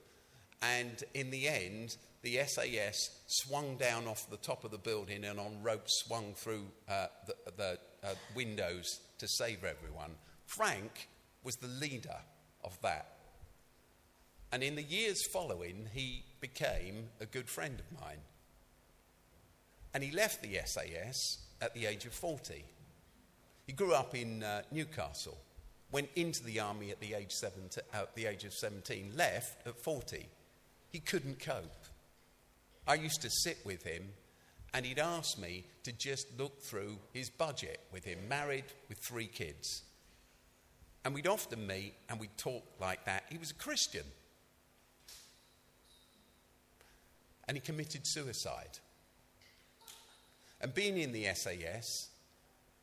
and 0.61 1.03
in 1.13 1.31
the 1.31 1.47
end, 1.47 1.97
the 2.21 2.39
SAS 2.45 3.09
swung 3.27 3.77
down 3.77 4.07
off 4.07 4.29
the 4.29 4.37
top 4.37 4.63
of 4.63 4.71
the 4.71 4.77
building 4.77 5.23
and 5.25 5.39
on 5.39 5.63
ropes 5.63 6.03
swung 6.05 6.33
through 6.35 6.65
uh, 6.87 7.07
the, 7.25 7.35
the 7.57 7.79
uh, 8.03 8.13
windows 8.35 8.99
to 9.17 9.27
save 9.27 9.63
everyone. 9.63 10.11
Frank 10.45 11.07
was 11.43 11.55
the 11.55 11.67
leader 11.67 12.17
of 12.63 12.79
that. 12.81 13.17
And 14.51 14.63
in 14.63 14.75
the 14.75 14.83
years 14.83 15.25
following, 15.25 15.87
he 15.93 16.23
became 16.41 17.05
a 17.19 17.25
good 17.25 17.49
friend 17.49 17.79
of 17.79 18.01
mine. 18.01 18.17
And 19.93 20.03
he 20.03 20.11
left 20.11 20.41
the 20.41 20.59
SAS 20.65 21.39
at 21.61 21.73
the 21.73 21.85
age 21.85 22.05
of 22.05 22.13
40. 22.13 22.63
He 23.67 23.73
grew 23.73 23.93
up 23.93 24.15
in 24.15 24.43
uh, 24.43 24.63
Newcastle, 24.71 25.37
went 25.91 26.09
into 26.15 26.43
the 26.43 26.59
army 26.59 26.91
at 26.91 26.99
the, 26.99 27.13
age 27.13 27.31
17, 27.31 27.83
uh, 27.93 27.97
at 27.97 28.15
the 28.15 28.25
age 28.25 28.43
of 28.43 28.53
17, 28.53 29.13
left 29.15 29.67
at 29.67 29.77
40. 29.77 30.27
He 30.89 30.99
couldn't 30.99 31.39
cope. 31.39 31.85
I 32.87 32.95
used 32.95 33.21
to 33.21 33.29
sit 33.29 33.59
with 33.65 33.83
him 33.83 34.09
and 34.73 34.85
he'd 34.85 34.99
ask 34.99 35.37
me 35.37 35.65
to 35.83 35.91
just 35.91 36.27
look 36.39 36.61
through 36.61 36.97
his 37.13 37.29
budget 37.29 37.79
with 37.91 38.05
him, 38.05 38.19
married 38.29 38.65
with 38.87 38.97
three 38.97 39.27
kids. 39.27 39.83
And 41.03 41.13
we'd 41.13 41.27
often 41.27 41.65
meet 41.67 41.93
and 42.09 42.19
we'd 42.19 42.37
talk 42.37 42.63
like 42.79 43.05
that. 43.05 43.23
He 43.29 43.37
was 43.37 43.51
a 43.51 43.55
Christian. 43.55 44.05
And 47.47 47.57
he 47.57 47.61
committed 47.61 48.01
suicide. 48.05 48.79
And 50.61 50.73
being 50.73 50.97
in 50.97 51.11
the 51.11 51.27
SAS, 51.33 52.09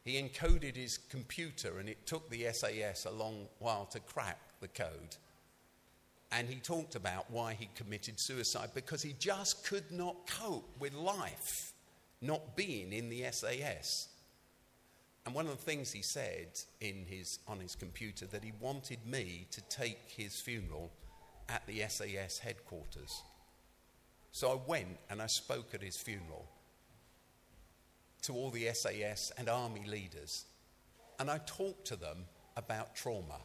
he 0.04 0.20
encoded 0.20 0.76
his 0.76 0.98
computer, 0.98 1.78
and 1.78 1.88
it 1.88 2.06
took 2.06 2.28
the 2.28 2.52
SAS 2.52 3.04
a 3.04 3.10
long 3.10 3.46
while 3.60 3.86
to 3.86 4.00
crack 4.00 4.38
the 4.60 4.68
code. 4.68 5.16
And 6.32 6.48
he 6.48 6.56
talked 6.56 6.94
about 6.94 7.30
why 7.30 7.54
he 7.54 7.68
committed 7.74 8.20
suicide 8.20 8.70
because 8.74 9.00
he 9.00 9.14
just 9.18 9.64
could 9.64 9.90
not 9.90 10.26
cope 10.26 10.68
with 10.78 10.92
life 10.92 11.72
not 12.20 12.56
being 12.56 12.92
in 12.92 13.08
the 13.08 13.24
SAS. 13.30 14.08
And 15.24 15.34
one 15.34 15.46
of 15.46 15.52
the 15.52 15.62
things 15.62 15.92
he 15.92 16.02
said 16.02 16.60
in 16.80 17.04
his, 17.06 17.38
on 17.46 17.60
his 17.60 17.74
computer 17.74 18.26
that 18.26 18.42
he 18.42 18.52
wanted 18.60 18.98
me 19.06 19.46
to 19.52 19.60
take 19.62 20.00
his 20.06 20.40
funeral 20.40 20.90
at 21.48 21.66
the 21.66 21.82
SAS 21.88 22.38
headquarters. 22.38 23.22
So 24.32 24.50
I 24.50 24.58
went 24.66 24.98
and 25.08 25.22
I 25.22 25.26
spoke 25.26 25.74
at 25.74 25.82
his 25.82 25.96
funeral 25.96 26.46
to 28.22 28.32
all 28.32 28.50
the 28.50 28.68
SAS 28.72 29.32
and 29.38 29.48
army 29.48 29.84
leaders. 29.86 30.44
And 31.18 31.30
I 31.30 31.38
talked 31.38 31.86
to 31.86 31.96
them 31.96 32.24
about 32.56 32.94
trauma. 32.94 33.40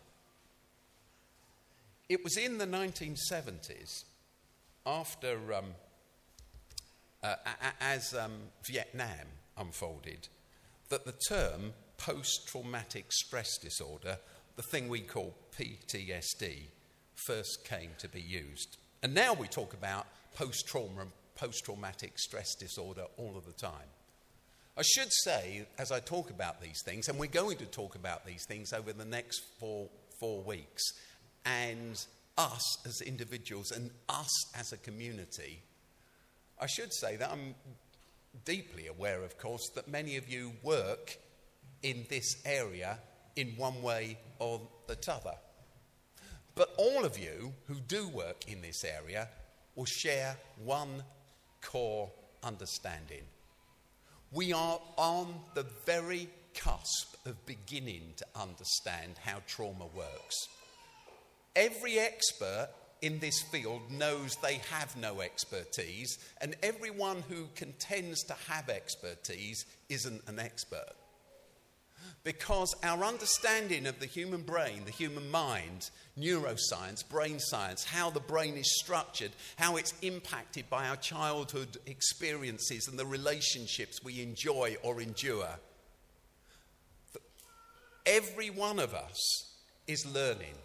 It 2.10 2.24
was 2.24 2.38
in 2.38 2.58
the 2.58 2.68
1970s, 2.68 4.04
after 4.86 5.54
um, 5.54 5.66
uh, 7.24 7.36
as 7.80 8.14
um, 8.14 8.34
Vietnam 8.68 9.28
unfolded, 9.58 10.28
that 10.90 11.06
the 11.06 11.16
term 11.30 11.74
post 11.98 12.48
traumatic 12.48 13.06
stress 13.12 13.58
disorder, 13.58 14.18
the 14.56 14.62
thing 14.62 14.90
we 14.90 15.00
call 15.00 15.34
PTSD, 15.58 16.64
first 17.16 17.66
came 17.66 17.92
to 18.00 18.10
be 18.10 18.22
used. 18.22 18.78
And 19.02 19.14
now 19.14 19.34
we 19.34 19.48
talk 19.48 19.74
about 19.74 20.06
post 20.36 20.68
trauma 20.68 21.02
and 21.02 21.12
post 21.36 21.66
traumatic 21.66 22.20
stress 22.20 22.56
disorder 22.56 23.06
all 23.18 23.38
of 23.38 23.46
the 23.46 23.54
time. 23.54 23.88
I 24.76 24.82
should 24.82 25.12
say, 25.12 25.68
as 25.78 25.92
I 25.92 26.00
talk 26.00 26.32
about 26.32 26.60
these 26.60 26.82
things, 26.84 27.08
and 27.08 27.20
we're 27.20 27.28
going 27.28 27.58
to 27.58 27.66
talk 27.66 27.94
about 27.96 28.26
these 28.26 28.44
things 28.48 28.74
over 28.74 28.92
the 28.92 29.06
next 29.06 29.44
four, 29.60 29.88
four 30.20 30.42
weeks, 30.42 30.82
and 31.46 32.04
us 32.38 32.78
as 32.86 33.02
individuals 33.02 33.72
and 33.72 33.92
us 34.10 34.32
as 34.58 34.72
a 34.72 34.78
community, 34.78 35.62
I 36.60 36.66
should 36.66 36.92
say 36.92 37.18
that 37.18 37.32
I'm 37.32 37.54
deeply 38.46 38.88
aware, 38.88 39.22
of 39.24 39.38
course, 39.38 39.70
that 39.76 39.88
many 39.88 40.18
of 40.18 40.28
you 40.28 40.54
work 40.64 41.18
in 41.84 42.06
this 42.10 42.42
area 42.44 42.98
in 43.36 43.50
one 43.58 43.82
way 43.84 44.18
or 44.40 44.60
the 44.88 44.98
other. 45.12 45.36
But 46.56 46.74
all 46.78 47.06
of 47.06 47.20
you 47.20 47.54
who 47.68 47.76
do 47.76 48.08
work 48.08 48.46
in 48.48 48.62
this 48.62 48.84
area 48.84 49.28
will 49.76 49.86
share 49.86 50.38
one 50.64 51.04
core 51.62 52.10
understanding. 52.44 53.24
We 54.34 54.52
are 54.52 54.80
on 54.98 55.36
the 55.54 55.66
very 55.86 56.28
cusp 56.56 57.16
of 57.28 57.46
beginning 57.46 58.14
to 58.18 58.26
understand 58.36 59.14
how 59.24 59.44
trauma 59.46 59.86
works. 59.96 60.48
Every 61.56 62.00
expert 62.00 62.70
in 63.04 63.20
this 63.20 63.44
field 63.52 63.92
knows 63.92 64.36
they 64.38 64.60
have 64.72 64.98
no 64.98 65.22
expertise, 65.22 66.18
and 66.42 66.56
everyone 66.64 67.24
who 67.30 67.48
contends 67.54 68.24
to 68.24 68.34
have 68.50 68.70
expertise 68.70 69.68
isn't 69.90 70.24
an 70.28 70.40
expert. 70.40 70.94
Because 72.24 72.74
our 72.84 73.04
understanding 73.04 73.86
of 73.86 74.00
the 74.00 74.06
human 74.06 74.44
brain, 74.44 74.84
the 74.86 74.92
human 74.92 75.30
mind, 75.30 75.90
neuroscience, 76.18 77.08
brain 77.08 77.38
science, 77.38 77.84
how 77.84 78.10
the 78.10 78.22
brain 78.22 78.56
is 78.56 78.80
structured, 78.80 79.32
how 79.58 79.76
it's 79.76 79.94
impacted 80.02 80.70
by 80.70 80.88
our 80.88 80.96
childhood 80.96 81.78
experiences 81.86 82.88
and 82.88 82.98
the 82.98 83.06
relationships 83.06 84.02
we 84.04 84.22
enjoy 84.22 84.78
or 84.84 85.02
endure, 85.02 85.50
every 88.06 88.50
one 88.50 88.80
of 88.80 88.94
us 88.94 89.20
is 89.88 90.06
learning. 90.06 90.56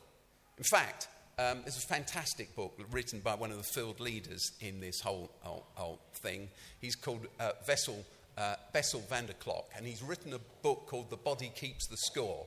In 0.59 0.65
fact, 0.65 1.09
um, 1.41 1.61
there's 1.63 1.77
a 1.77 1.89
fantastic 1.89 2.55
book 2.57 2.79
written 2.91 3.21
by 3.21 3.35
one 3.35 3.51
of 3.51 3.57
the 3.57 3.63
field 3.63 4.01
leaders 4.01 4.53
in 4.61 4.81
this 4.81 5.01
whole, 5.01 5.31
whole, 5.41 5.67
whole 5.75 6.01
thing. 6.15 6.49
He's 6.81 6.97
called 6.97 7.27
uh, 7.39 7.53
Vessel, 7.65 8.05
uh, 8.39 8.55
Bessel 8.73 9.01
van 9.09 9.27
der 9.27 9.35
Kolk, 9.35 9.69
and 9.77 9.87
he's 9.87 10.03
written 10.03 10.33
a 10.33 10.39
book 10.63 10.87
called 10.87 11.11
The 11.11 11.17
Body 11.17 11.51
Keeps 11.55 11.87
the 11.87 11.97
Score. 11.97 12.47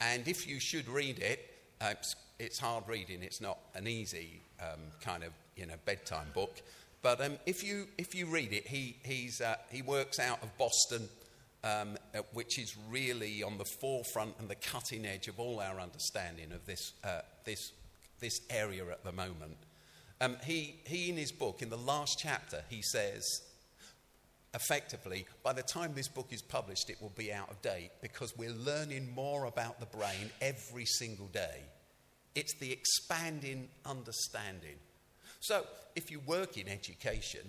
And 0.00 0.26
if 0.26 0.46
you 0.46 0.60
should 0.60 0.88
read 0.88 1.18
it, 1.18 1.40
uh, 1.80 1.90
it's, 1.90 2.16
it's, 2.38 2.58
hard 2.58 2.84
reading, 2.88 3.22
it's 3.22 3.40
not 3.40 3.58
an 3.74 3.86
easy 3.86 4.40
um, 4.60 4.80
kind 5.00 5.24
of 5.24 5.32
you 5.56 5.66
know, 5.66 5.74
bedtime 5.84 6.28
book. 6.32 6.62
But 7.02 7.20
um, 7.20 7.38
if, 7.46 7.64
you, 7.64 7.88
if 7.98 8.14
you 8.14 8.26
read 8.26 8.52
it, 8.52 8.66
he, 8.66 8.96
he's, 9.04 9.40
uh, 9.40 9.56
he 9.70 9.82
works 9.82 10.18
out 10.18 10.42
of 10.42 10.56
Boston 10.56 11.08
um, 11.64 11.96
which 12.32 12.58
is 12.58 12.76
really 12.90 13.42
on 13.42 13.58
the 13.58 13.64
forefront 13.64 14.34
and 14.38 14.48
the 14.48 14.54
cutting 14.56 15.06
edge 15.06 15.28
of 15.28 15.38
all 15.38 15.60
our 15.60 15.80
understanding 15.80 16.52
of 16.52 16.66
this, 16.66 16.92
uh, 17.04 17.20
this, 17.44 17.72
this 18.20 18.40
area 18.50 18.84
at 18.90 19.04
the 19.04 19.12
moment. 19.12 19.56
Um, 20.20 20.36
he, 20.44 20.76
he, 20.84 21.10
in 21.10 21.16
his 21.16 21.32
book, 21.32 21.62
in 21.62 21.70
the 21.70 21.76
last 21.76 22.18
chapter, 22.18 22.62
he 22.68 22.82
says, 22.82 23.42
effectively, 24.54 25.26
by 25.42 25.52
the 25.52 25.62
time 25.62 25.92
this 25.94 26.08
book 26.08 26.28
is 26.30 26.42
published, 26.42 26.90
it 26.90 27.00
will 27.00 27.12
be 27.16 27.32
out 27.32 27.50
of 27.50 27.60
date 27.62 27.90
because 28.00 28.36
we're 28.36 28.50
learning 28.50 29.12
more 29.14 29.46
about 29.46 29.80
the 29.80 29.86
brain 29.86 30.30
every 30.40 30.84
single 30.84 31.28
day. 31.28 31.62
It's 32.34 32.54
the 32.58 32.72
expanding 32.72 33.68
understanding. 33.84 34.76
So, 35.40 35.66
if 35.96 36.10
you 36.10 36.20
work 36.20 36.56
in 36.56 36.68
education, 36.68 37.40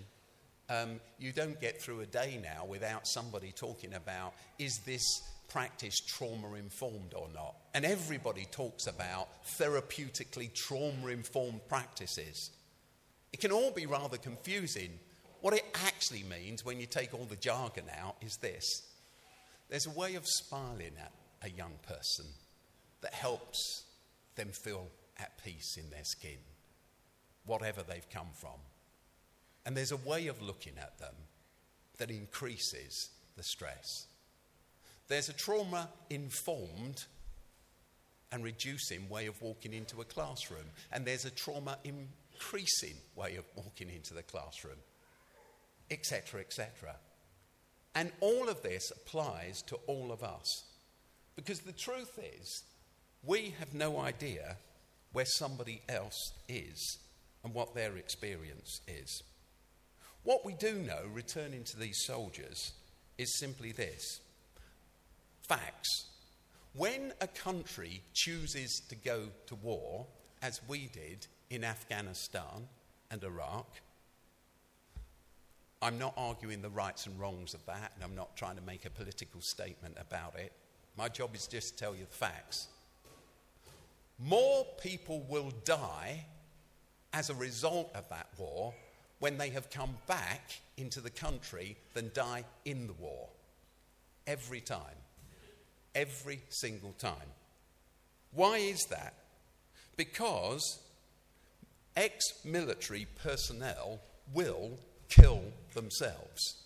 um, 0.68 1.00
you 1.18 1.32
don't 1.32 1.60
get 1.60 1.80
through 1.80 2.00
a 2.00 2.06
day 2.06 2.40
now 2.42 2.64
without 2.64 3.06
somebody 3.06 3.52
talking 3.52 3.94
about 3.94 4.34
is 4.58 4.80
this 4.86 5.02
practice 5.48 5.98
trauma 6.00 6.54
informed 6.54 7.14
or 7.14 7.28
not? 7.34 7.54
And 7.74 7.84
everybody 7.84 8.46
talks 8.50 8.86
about 8.86 9.28
therapeutically 9.58 10.52
trauma 10.54 11.08
informed 11.08 11.60
practices. 11.68 12.50
It 13.32 13.40
can 13.40 13.52
all 13.52 13.70
be 13.70 13.86
rather 13.86 14.16
confusing. 14.16 14.98
What 15.44 15.52
it 15.52 15.66
actually 15.84 16.22
means 16.22 16.64
when 16.64 16.80
you 16.80 16.86
take 16.86 17.12
all 17.12 17.26
the 17.26 17.36
jargon 17.36 17.84
out 18.00 18.16
is 18.22 18.38
this 18.38 18.64
there's 19.68 19.84
a 19.84 19.90
way 19.90 20.14
of 20.14 20.26
smiling 20.26 20.92
at 20.98 21.12
a 21.42 21.50
young 21.50 21.74
person 21.86 22.24
that 23.02 23.12
helps 23.12 23.84
them 24.36 24.48
feel 24.48 24.88
at 25.18 25.36
peace 25.44 25.76
in 25.76 25.90
their 25.90 26.04
skin, 26.04 26.38
whatever 27.44 27.82
they've 27.82 28.08
come 28.08 28.28
from. 28.32 28.58
And 29.66 29.76
there's 29.76 29.92
a 29.92 29.98
way 29.98 30.28
of 30.28 30.40
looking 30.40 30.78
at 30.78 30.98
them 30.98 31.14
that 31.98 32.10
increases 32.10 33.10
the 33.36 33.42
stress. 33.42 34.06
There's 35.08 35.28
a 35.28 35.34
trauma 35.34 35.90
informed 36.08 37.04
and 38.32 38.42
reducing 38.42 39.10
way 39.10 39.26
of 39.26 39.42
walking 39.42 39.74
into 39.74 40.00
a 40.00 40.06
classroom, 40.06 40.70
and 40.90 41.04
there's 41.04 41.26
a 41.26 41.30
trauma 41.30 41.76
increasing 41.84 42.96
way 43.14 43.36
of 43.36 43.44
walking 43.56 43.90
into 43.90 44.14
the 44.14 44.22
classroom, 44.22 44.78
etc., 45.90 46.40
etc. 46.40 46.96
And 47.94 48.10
all 48.20 48.48
of 48.48 48.62
this 48.62 48.90
applies 48.90 49.62
to 49.62 49.76
all 49.86 50.10
of 50.12 50.22
us. 50.22 50.64
Because 51.36 51.60
the 51.60 51.72
truth 51.72 52.18
is, 52.18 52.64
we 53.24 53.54
have 53.58 53.74
no 53.74 53.98
idea 53.98 54.56
where 55.12 55.24
somebody 55.24 55.82
else 55.88 56.32
is 56.48 56.98
and 57.42 57.54
what 57.54 57.74
their 57.74 57.96
experience 57.96 58.80
is. 58.88 59.22
What 60.24 60.44
we 60.44 60.54
do 60.54 60.74
know, 60.74 61.02
returning 61.12 61.64
to 61.64 61.78
these 61.78 62.04
soldiers, 62.06 62.72
is 63.18 63.38
simply 63.38 63.72
this 63.72 64.20
facts. 65.46 66.06
When 66.74 67.12
a 67.20 67.26
country 67.28 68.02
chooses 68.14 68.82
to 68.88 68.96
go 68.96 69.28
to 69.46 69.54
war, 69.54 70.06
as 70.42 70.60
we 70.66 70.88
did 70.88 71.26
in 71.50 71.62
Afghanistan 71.62 72.68
and 73.10 73.22
Iraq, 73.22 73.68
I'm 75.84 75.98
not 75.98 76.14
arguing 76.16 76.62
the 76.62 76.70
rights 76.70 77.04
and 77.04 77.20
wrongs 77.20 77.52
of 77.52 77.64
that, 77.66 77.92
and 77.94 78.02
I'm 78.02 78.16
not 78.16 78.34
trying 78.38 78.56
to 78.56 78.62
make 78.62 78.86
a 78.86 78.90
political 78.90 79.42
statement 79.42 79.98
about 80.00 80.34
it. 80.38 80.50
My 80.96 81.10
job 81.10 81.34
is 81.34 81.46
just 81.46 81.76
to 81.76 81.84
tell 81.84 81.94
you 81.94 82.06
the 82.06 82.16
facts. 82.16 82.68
More 84.18 84.64
people 84.80 85.26
will 85.28 85.52
die 85.66 86.24
as 87.12 87.28
a 87.28 87.34
result 87.34 87.90
of 87.94 88.08
that 88.08 88.28
war 88.38 88.72
when 89.18 89.36
they 89.36 89.50
have 89.50 89.68
come 89.68 89.94
back 90.06 90.52
into 90.78 91.02
the 91.02 91.10
country 91.10 91.76
than 91.92 92.10
die 92.14 92.44
in 92.64 92.86
the 92.86 92.94
war. 92.94 93.28
Every 94.26 94.62
time. 94.62 94.96
Every 95.94 96.40
single 96.48 96.94
time. 96.98 97.28
Why 98.32 98.56
is 98.56 98.80
that? 98.88 99.12
Because 99.98 100.80
ex 101.94 102.24
military 102.42 103.06
personnel 103.22 104.00
will 104.32 104.78
kill 105.08 105.42
themselves 105.74 106.62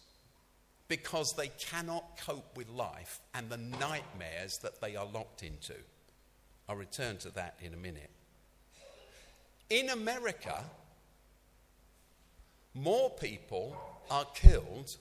because 0.88 1.34
they 1.34 1.48
cannot 1.58 2.18
cope 2.24 2.56
with 2.56 2.68
life 2.70 3.20
and 3.34 3.50
the 3.50 3.56
nightmares 3.56 4.58
that 4.58 4.80
they 4.80 4.96
are 4.96 5.06
locked 5.06 5.42
into. 5.42 5.74
I'll 6.68 6.76
return 6.76 7.18
to 7.18 7.30
that 7.30 7.58
in 7.62 7.74
a 7.74 7.76
minute. 7.76 8.10
In 9.70 9.90
America, 9.90 10.64
more 12.74 13.10
people 13.10 13.76
are 14.10 14.24
killed 14.34 14.96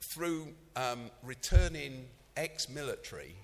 through 0.00 0.48
um, 0.76 1.10
returning 1.22 2.06
ex 2.36 2.68
military 2.68 3.34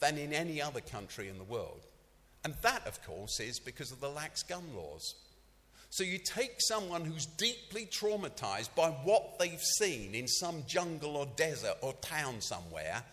than 0.00 0.18
in 0.18 0.32
any 0.32 0.62
other 0.62 0.80
country 0.80 1.28
in 1.28 1.38
the 1.38 1.44
world. 1.44 1.86
And 2.44 2.54
that, 2.62 2.86
of 2.86 3.02
course, 3.04 3.40
is 3.40 3.58
because 3.58 3.90
of 3.90 4.00
the 4.00 4.08
lax 4.08 4.42
gun 4.42 4.64
laws. 4.74 5.14
So 5.94 6.02
you 6.02 6.18
take 6.18 6.56
someone 6.58 7.04
who's 7.04 7.24
deeply 7.24 7.86
traumatized 7.86 8.74
by 8.74 8.88
what 8.88 9.38
they've 9.38 9.62
seen 9.78 10.12
in 10.12 10.26
some 10.26 10.64
jungle 10.66 11.16
or 11.16 11.26
desert 11.36 11.76
or 11.82 11.92
town 11.92 12.40
somewhere 12.40 13.04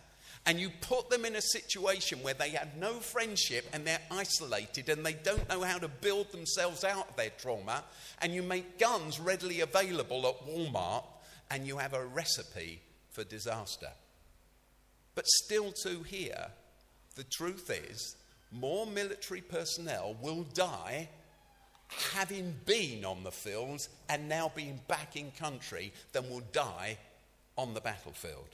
and 0.46 0.60
you 0.60 0.72
put 0.82 1.10
them 1.10 1.24
in 1.26 1.36
a 1.36 1.41
situation 1.41 2.24
where 2.24 2.34
they 2.34 2.50
have 2.50 2.76
no 2.76 2.94
friendship 2.94 3.65
and 3.74 3.86
they're 3.86 4.02
isolated 4.10 4.89
and 4.89 5.06
they 5.06 5.13
don't 5.13 5.48
know 5.48 5.62
how 5.62 5.78
to 5.78 5.88
build 5.88 6.32
themselves 6.32 6.84
out 6.84 7.10
of 7.10 7.15
their 7.15 7.30
trauma, 7.38 7.84
and 8.22 8.34
you 8.34 8.41
make 8.41 8.80
guns 8.80 9.20
readily 9.20 9.62
available 9.62 10.26
at 10.26 10.48
Walmart, 10.48 11.04
and 11.52 11.67
you 11.67 11.78
have 11.78 11.94
a 11.94 12.04
recipe 12.04 12.82
for 13.12 13.24
disaster. 13.24 13.89
But 15.13 15.28
still, 15.28 15.72
to 15.84 16.02
here, 16.02 16.48
the 17.15 17.26
truth 17.26 17.70
is 17.70 18.15
more 18.52 18.88
military 18.88 19.41
personnel 19.41 20.15
will 20.22 20.44
die 20.44 21.10
having 22.14 22.56
been 22.66 23.06
on 23.06 23.24
the 23.24 23.32
fields 23.32 23.90
and 24.10 24.30
now 24.30 24.52
being 24.56 24.80
back 24.88 25.16
in 25.16 25.32
country 25.32 25.92
than 26.14 26.30
will 26.30 26.44
die 26.52 26.98
on 27.58 27.74
the 27.74 27.82
battlefield. 27.82 28.48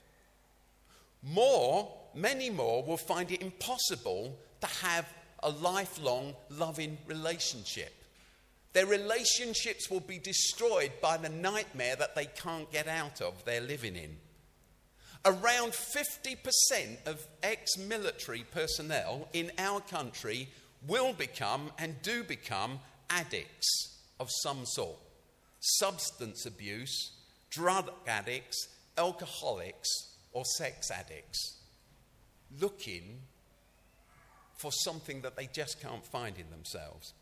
More, 1.23 1.91
many 2.13 2.49
more, 2.49 2.83
will 2.83 2.97
find 2.97 3.31
it 3.31 3.41
impossible 3.41 4.37
to 4.61 4.67
have 4.67 5.07
a 5.43 5.49
lifelong 5.49 6.35
loving 6.49 6.97
relationship. 7.05 7.93
Their 8.73 8.85
relationships 8.85 9.89
will 9.89 10.01
be 10.01 10.19
destroyed 10.19 10.91
by 11.01 11.17
the 11.17 11.29
nightmare 11.29 11.95
that 11.95 12.15
they 12.15 12.25
can't 12.25 12.71
get 12.71 12.87
out 12.87 13.21
of, 13.21 13.43
they're 13.45 13.61
living 13.61 13.95
in. 13.95 14.17
Around 15.25 15.71
50% 15.71 17.05
of 17.05 17.25
ex 17.43 17.77
military 17.77 18.45
personnel 18.51 19.27
in 19.33 19.51
our 19.57 19.81
country 19.81 20.47
will 20.87 21.13
become 21.13 21.71
and 21.77 22.01
do 22.01 22.23
become 22.23 22.79
addicts 23.09 23.99
of 24.19 24.29
some 24.43 24.65
sort. 24.65 24.97
substance 25.59 26.45
abuse, 26.45 27.11
drug 27.49 27.89
addicts, 28.07 28.67
alcoholics, 28.97 29.89
or 30.31 30.45
sex 30.45 30.91
addicts 30.91 31.57
looking 32.59 33.19
for 34.55 34.71
something 34.71 35.21
that 35.21 35.35
they 35.35 35.47
just 35.53 35.81
can't 35.81 36.05
find 36.05 36.37
in 36.37 36.49
themselves. 36.49 37.13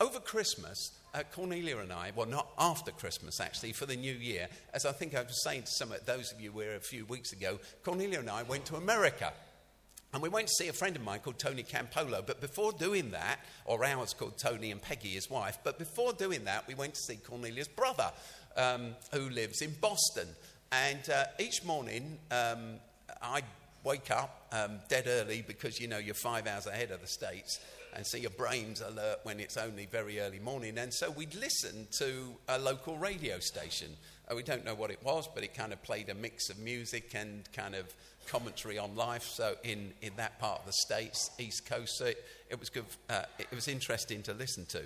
Over 0.00 0.18
Christmas, 0.18 0.92
uh, 1.14 1.22
Cornelia 1.30 1.78
and 1.78 1.92
I, 1.92 2.12
well, 2.16 2.26
not 2.26 2.48
after 2.58 2.90
Christmas 2.90 3.38
actually, 3.38 3.72
for 3.72 3.86
the 3.86 3.96
new 3.96 4.14
year, 4.14 4.48
as 4.72 4.86
I 4.86 4.92
think 4.92 5.14
I 5.14 5.22
was 5.22 5.42
saying 5.44 5.62
to 5.62 5.70
some 5.70 5.92
of 5.92 6.04
those 6.06 6.32
of 6.32 6.40
you 6.40 6.52
were 6.52 6.74
a 6.74 6.80
few 6.80 7.04
weeks 7.04 7.32
ago, 7.32 7.58
Cornelia 7.84 8.20
and 8.20 8.30
I 8.30 8.42
went 8.44 8.64
to 8.66 8.76
America. 8.76 9.32
And 10.12 10.22
we 10.22 10.28
went 10.28 10.48
to 10.48 10.54
see 10.54 10.68
a 10.68 10.72
friend 10.72 10.96
of 10.96 11.02
mine 11.02 11.20
called 11.20 11.38
Tony 11.38 11.62
Campolo. 11.62 12.26
But 12.26 12.40
before 12.40 12.72
doing 12.72 13.12
that, 13.12 13.38
or 13.64 13.84
ours 13.84 14.12
called 14.12 14.38
Tony 14.38 14.72
and 14.72 14.82
Peggy, 14.82 15.10
his 15.10 15.30
wife, 15.30 15.58
but 15.62 15.78
before 15.78 16.12
doing 16.12 16.44
that, 16.44 16.66
we 16.66 16.74
went 16.74 16.94
to 16.94 17.00
see 17.00 17.16
Cornelia's 17.16 17.68
brother, 17.68 18.10
um, 18.56 18.96
who 19.12 19.30
lives 19.30 19.62
in 19.62 19.72
Boston. 19.80 20.28
And 20.72 21.08
uh, 21.10 21.24
each 21.38 21.64
morning, 21.64 22.18
um, 22.30 22.80
I 23.22 23.42
wake 23.84 24.10
up 24.10 24.46
um, 24.52 24.78
dead 24.88 25.04
early 25.06 25.42
because 25.46 25.80
you 25.80 25.88
know 25.88 25.98
you're 25.98 26.14
five 26.14 26.46
hours 26.46 26.66
ahead 26.66 26.90
of 26.90 27.00
the 27.00 27.06
States. 27.06 27.60
And 27.94 28.06
so 28.06 28.16
your 28.16 28.30
brain's 28.30 28.80
alert 28.80 29.20
when 29.24 29.40
it's 29.40 29.56
only 29.56 29.86
very 29.86 30.20
early 30.20 30.38
morning. 30.38 30.78
And 30.78 30.94
so 30.94 31.10
we'd 31.10 31.34
listen 31.34 31.88
to 31.98 32.36
a 32.48 32.58
local 32.58 32.96
radio 32.96 33.40
station. 33.40 33.88
Uh, 34.30 34.36
we 34.36 34.44
don't 34.44 34.64
know 34.64 34.74
what 34.74 34.90
it 34.90 35.02
was, 35.02 35.28
but 35.34 35.42
it 35.42 35.54
kind 35.54 35.72
of 35.72 35.82
played 35.82 36.08
a 36.08 36.14
mix 36.14 36.50
of 36.50 36.58
music 36.58 37.12
and 37.14 37.50
kind 37.52 37.74
of 37.74 37.92
commentary 38.30 38.78
on 38.78 38.94
life. 38.94 39.24
So 39.24 39.56
in, 39.64 39.92
in 40.02 40.12
that 40.16 40.38
part 40.38 40.60
of 40.60 40.66
the 40.66 40.72
states, 40.72 41.30
East 41.38 41.66
Coast, 41.66 41.98
so 41.98 42.06
it, 42.06 42.24
it 42.48 42.60
was 42.60 42.70
good. 42.70 42.84
Uh, 43.08 43.22
it 43.38 43.50
was 43.52 43.68
interesting 43.68 44.22
to 44.22 44.32
listen 44.34 44.66
to, 44.66 44.82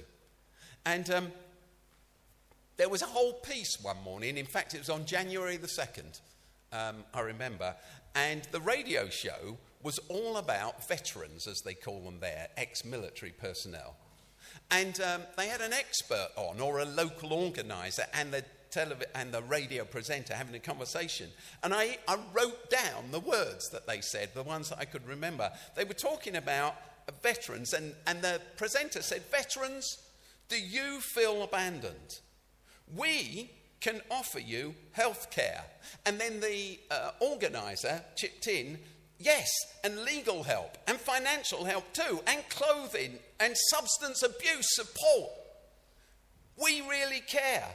and 0.87 1.11
um, 1.11 1.33
there 2.77 2.89
was 2.89 3.03
a 3.03 3.07
whole 3.07 3.35
piece 3.35 3.79
one 3.83 4.03
morning. 4.05 4.37
In 4.37 4.47
fact, 4.47 4.75
it 4.75 4.79
was 4.79 4.91
on 4.91 5.05
January 5.07 5.57
the 5.57 5.69
second. 5.69 6.21
Um, 6.73 7.05
I 7.13 7.21
remember, 7.21 7.77
and 8.15 8.43
the 8.51 8.61
radio 8.61 9.09
show 9.09 9.59
was 9.83 9.99
all 10.09 10.39
about 10.39 10.89
veterans, 10.89 11.47
as 11.47 11.61
they 11.61 11.75
call 11.75 12.01
them 12.01 12.19
there, 12.21 12.49
ex-military 12.57 13.33
personnel. 13.33 13.95
And 14.71 14.99
um, 15.01 15.23
they 15.37 15.49
had 15.49 15.61
an 15.61 15.73
expert 15.73 16.31
on, 16.37 16.61
or 16.61 16.79
a 16.81 16.85
local 16.85 17.33
organizer, 17.33 18.07
and 18.15 18.33
the 18.33 18.45
telev- 18.75 19.05
and 19.15 19.33
the 19.33 19.43
radio 19.43 19.85
presenter 19.85 20.35
having 20.35 20.55
a 20.55 20.59
conversation. 20.59 21.29
And 21.63 21.73
I, 21.73 21.99
I 22.09 22.19
wrote 22.33 22.71
down 22.71 23.11
the 23.11 23.21
words 23.21 23.71
that 23.71 23.87
they 23.87 24.01
said, 24.01 24.31
the 24.35 24.43
ones 24.43 24.71
that 24.71 24.79
I 24.79 24.85
could 24.85 25.07
remember. 25.07 25.51
They 25.77 25.85
were 25.85 25.95
talking 25.95 26.37
about 26.37 26.75
veterans, 27.23 27.73
and, 27.73 27.95
and 28.07 28.23
the 28.23 28.41
presenter 28.57 29.03
said, 29.03 29.23
Veterans, 29.31 29.99
do 30.49 30.59
you 30.59 31.01
feel 31.01 31.43
abandoned? 31.43 32.21
We 32.95 33.51
can 33.81 34.01
offer 34.11 34.41
you 34.41 34.75
health 34.93 35.31
care. 35.31 35.63
And 36.07 36.19
then 36.19 36.41
the 36.41 36.79
uh, 36.91 37.11
organizer 37.21 38.03
chipped 38.17 38.47
in, 38.47 38.79
yes, 39.19 39.51
and 39.85 40.05
legal 40.05 40.43
help, 40.43 40.79
and 40.87 40.99
financial 40.99 41.65
help 41.65 41.93
too, 41.93 42.21
and 42.27 42.49
clothing, 42.49 43.19
and 43.39 43.55
substance 43.71 44.23
abuse 44.23 44.75
support. 44.75 45.31
We 46.63 46.83
really 46.89 47.21
care. 47.21 47.69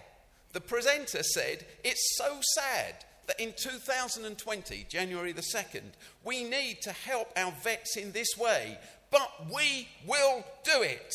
The 0.54 0.62
presenter 0.62 1.24
said, 1.24 1.66
It's 1.84 2.18
so 2.18 2.40
sad 2.56 3.06
that 3.28 3.40
in 3.40 3.54
2020, 3.56 4.86
January 4.90 5.32
the 5.32 5.42
2nd, 5.42 5.92
we 6.24 6.44
need 6.44 6.82
to 6.82 6.92
help 6.92 7.32
our 7.38 7.54
vets 7.64 7.96
in 7.96 8.12
this 8.12 8.30
way, 8.38 8.78
but 9.12 9.30
we 9.54 9.88
will 10.08 10.44
do 10.64 10.82
it. 10.82 11.14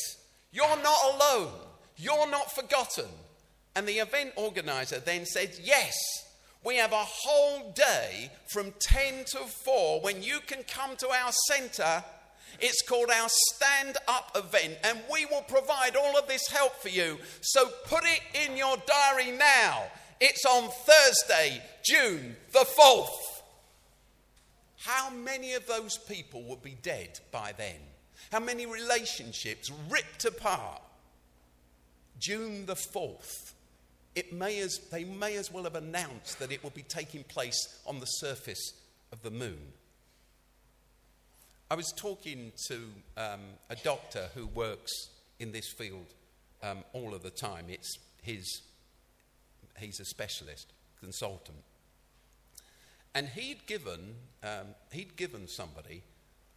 You're 0.52 0.80
not 0.82 0.98
alone, 1.14 1.52
you're 1.96 2.30
not 2.30 2.54
forgotten. 2.54 3.08
And 3.76 3.88
the 3.88 3.98
event 3.98 4.32
organizer 4.36 5.00
then 5.00 5.26
said, 5.26 5.58
Yes, 5.60 5.94
we 6.64 6.76
have 6.76 6.92
a 6.92 7.04
whole 7.04 7.72
day 7.72 8.30
from 8.46 8.72
10 8.80 9.24
to 9.26 9.38
4 9.38 10.00
when 10.00 10.22
you 10.22 10.38
can 10.46 10.62
come 10.62 10.96
to 10.96 11.08
our 11.08 11.32
centre 11.48 12.04
it's 12.60 12.82
called 12.82 13.10
our 13.10 13.28
Stand 13.28 13.96
Up 14.08 14.30
event, 14.34 14.78
and 14.84 15.00
we 15.12 15.26
will 15.26 15.42
provide 15.42 15.96
all 15.96 16.18
of 16.18 16.28
this 16.28 16.48
help 16.48 16.74
for 16.76 16.88
you. 16.88 17.18
So 17.40 17.68
put 17.86 18.04
it 18.04 18.20
in 18.46 18.56
your 18.56 18.76
diary 18.86 19.30
now. 19.36 19.84
It's 20.20 20.44
on 20.44 20.70
Thursday, 20.70 21.62
June 21.84 22.36
the 22.52 22.66
4th. 22.78 23.08
How 24.78 25.10
many 25.10 25.54
of 25.54 25.66
those 25.66 25.96
people 25.96 26.42
would 26.44 26.62
be 26.62 26.76
dead 26.82 27.20
by 27.32 27.52
then? 27.56 27.80
How 28.30 28.40
many 28.40 28.66
relationships 28.66 29.70
ripped 29.88 30.24
apart? 30.24 30.82
June 32.18 32.66
the 32.66 32.74
4th. 32.74 33.52
It 34.14 34.32
may 34.32 34.60
as, 34.60 34.78
they 34.92 35.04
may 35.04 35.36
as 35.36 35.50
well 35.50 35.64
have 35.64 35.74
announced 35.74 36.38
that 36.38 36.52
it 36.52 36.62
will 36.62 36.70
be 36.70 36.82
taking 36.82 37.24
place 37.24 37.80
on 37.86 37.98
the 37.98 38.06
surface 38.06 38.74
of 39.12 39.22
the 39.22 39.30
moon. 39.30 39.72
I 41.74 41.76
was 41.76 41.92
talking 41.96 42.52
to 42.68 42.76
um, 43.16 43.40
a 43.68 43.74
doctor 43.74 44.28
who 44.36 44.46
works 44.46 44.92
in 45.40 45.50
this 45.50 45.72
field 45.72 46.06
um, 46.62 46.84
all 46.92 47.12
of 47.12 47.24
the 47.24 47.30
time. 47.30 47.64
It's 47.68 47.98
his, 48.22 48.62
he's 49.80 49.98
a 49.98 50.04
specialist, 50.04 50.72
consultant. 51.00 51.64
And 53.12 53.26
he'd 53.26 53.66
given, 53.66 54.14
um, 54.44 54.68
he'd 54.92 55.16
given 55.16 55.48
somebody 55.48 56.04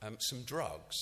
um, 0.04 0.18
some 0.20 0.44
drugs 0.44 0.96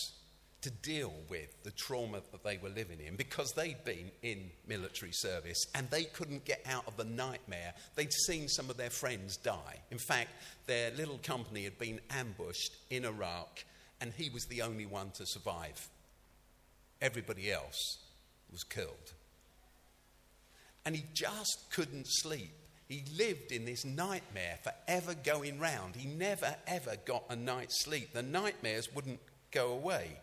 to 0.62 0.70
deal 0.70 1.12
with 1.28 1.62
the 1.64 1.72
trauma 1.72 2.22
that 2.32 2.42
they 2.46 2.56
were 2.56 2.70
living 2.70 3.02
in 3.06 3.18
because 3.18 3.52
they'd 3.52 3.84
been 3.84 4.12
in 4.24 4.50
military 4.66 5.12
service 5.12 5.62
and 5.76 5.90
they 5.90 6.06
couldn't 6.06 6.46
get 6.46 6.62
out 6.72 6.88
of 6.88 6.96
the 6.96 7.04
nightmare. 7.04 7.74
They'd 7.96 8.14
seen 8.14 8.48
some 8.48 8.70
of 8.70 8.78
their 8.78 8.92
friends 8.92 9.36
die. 9.36 9.82
In 9.92 9.98
fact, 9.98 10.30
their 10.68 10.92
little 10.92 11.18
company 11.18 11.66
had 11.66 11.78
been 11.78 12.00
ambushed 12.12 12.78
in 12.90 13.04
Iraq 13.04 13.66
and 14.02 14.14
he 14.18 14.30
was 14.30 14.46
the 14.46 14.62
only 14.62 14.86
one 14.86 15.12
to 15.12 15.26
survive. 15.26 15.90
Everybody 17.02 17.52
else 17.52 17.98
was 18.52 18.64
killed. 18.64 19.14
And 20.86 20.96
he 20.96 21.06
just 21.14 21.66
couldn't 21.72 22.06
sleep. 22.08 22.54
He 22.88 23.04
lived 23.18 23.52
in 23.52 23.66
this 23.66 23.84
nightmare 23.84 24.60
forever 24.62 25.16
going 25.16 25.60
round. 25.60 25.96
He 25.96 26.08
never, 26.08 26.56
ever 26.68 26.96
got 27.06 27.24
a 27.30 27.36
night's 27.36 27.84
sleep. 27.84 28.14
The 28.14 28.22
nightmares 28.22 28.94
wouldn't 28.94 29.20
go 29.52 29.72
away. 29.72 30.20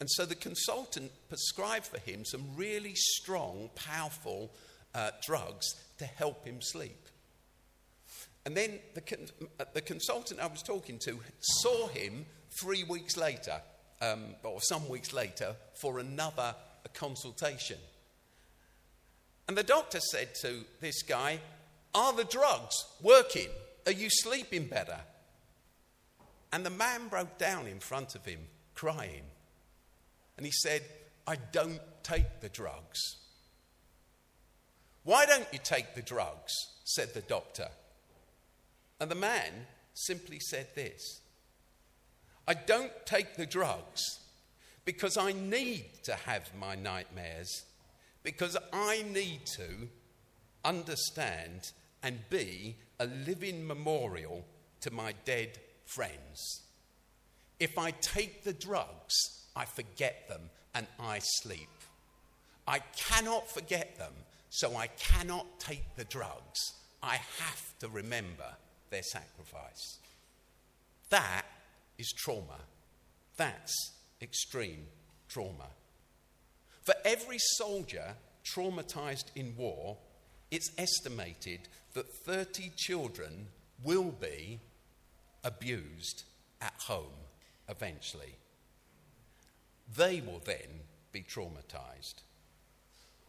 And 0.00 0.10
so 0.10 0.26
the 0.26 0.34
consultant 0.34 1.12
prescribed 1.28 1.86
for 1.86 2.00
him 2.00 2.24
some 2.24 2.56
really 2.56 2.94
strong, 2.94 3.70
powerful 3.76 4.50
uh, 4.94 5.10
drugs 5.24 5.66
to 5.98 6.04
help 6.04 6.44
him 6.44 6.60
sleep. 6.60 7.08
And 8.44 8.56
then 8.56 8.80
the, 8.94 9.00
con- 9.00 9.30
uh, 9.60 9.64
the 9.72 9.80
consultant 9.80 10.40
I 10.40 10.46
was 10.46 10.62
talking 10.62 10.98
to 11.04 11.20
saw 11.40 11.88
him 11.88 12.26
three 12.60 12.84
weeks 12.84 13.16
later, 13.16 13.60
um, 14.00 14.34
or 14.42 14.60
some 14.60 14.88
weeks 14.88 15.12
later, 15.12 15.54
for 15.74 15.98
another 15.98 16.54
consultation. 16.94 17.78
And 19.48 19.56
the 19.56 19.62
doctor 19.62 20.00
said 20.00 20.34
to 20.36 20.64
this 20.80 21.02
guy, 21.02 21.40
Are 21.94 22.12
the 22.12 22.24
drugs 22.24 22.74
working? 23.02 23.48
Are 23.86 23.92
you 23.92 24.08
sleeping 24.10 24.66
better? 24.66 24.98
And 26.52 26.64
the 26.64 26.70
man 26.70 27.08
broke 27.08 27.36
down 27.36 27.66
in 27.66 27.80
front 27.80 28.14
of 28.14 28.24
him, 28.24 28.40
crying. 28.74 29.24
And 30.36 30.46
he 30.46 30.52
said, 30.52 30.82
I 31.26 31.36
don't 31.52 31.80
take 32.02 32.40
the 32.40 32.48
drugs. 32.48 33.00
Why 35.02 35.26
don't 35.26 35.46
you 35.52 35.58
take 35.62 35.94
the 35.94 36.02
drugs? 36.02 36.52
said 36.84 37.14
the 37.14 37.22
doctor. 37.22 37.68
And 39.00 39.10
the 39.10 39.16
man 39.16 39.66
simply 39.94 40.38
said 40.38 40.68
this 40.74 41.20
I 42.46 42.54
don't 42.54 42.92
take 43.06 43.36
the 43.36 43.46
drugs 43.46 44.02
because 44.84 45.16
I 45.16 45.32
need 45.32 45.86
to 46.04 46.14
have 46.14 46.50
my 46.58 46.74
nightmares, 46.74 47.64
because 48.22 48.56
I 48.72 49.02
need 49.10 49.46
to 49.56 49.88
understand 50.64 51.72
and 52.02 52.18
be 52.28 52.76
a 53.00 53.06
living 53.06 53.66
memorial 53.66 54.44
to 54.82 54.90
my 54.90 55.14
dead 55.24 55.58
friends. 55.86 56.62
If 57.58 57.78
I 57.78 57.92
take 57.92 58.44
the 58.44 58.52
drugs, 58.52 59.14
I 59.56 59.64
forget 59.64 60.28
them 60.28 60.50
and 60.74 60.86
I 61.00 61.20
sleep. 61.22 61.68
I 62.66 62.80
cannot 62.96 63.50
forget 63.50 63.96
them, 63.98 64.12
so 64.50 64.76
I 64.76 64.88
cannot 64.88 65.60
take 65.60 65.96
the 65.96 66.04
drugs. 66.04 66.60
I 67.02 67.16
have 67.16 67.78
to 67.80 67.88
remember 67.88 68.56
their 68.90 69.02
sacrifice. 69.02 69.98
That 71.10 71.44
is 71.98 72.12
trauma. 72.16 72.60
That's 73.36 73.92
extreme 74.20 74.86
trauma. 75.28 75.68
For 76.82 76.94
every 77.04 77.38
soldier 77.38 78.14
traumatized 78.44 79.26
in 79.34 79.54
war, 79.56 79.96
it's 80.50 80.70
estimated 80.78 81.60
that 81.94 82.06
30 82.26 82.70
children 82.76 83.46
will 83.82 84.12
be 84.12 84.60
abused 85.42 86.24
at 86.60 86.74
home 86.86 87.24
eventually. 87.68 88.36
They 89.96 90.20
will 90.20 90.40
then 90.44 90.80
be 91.12 91.22
traumatized. 91.22 92.22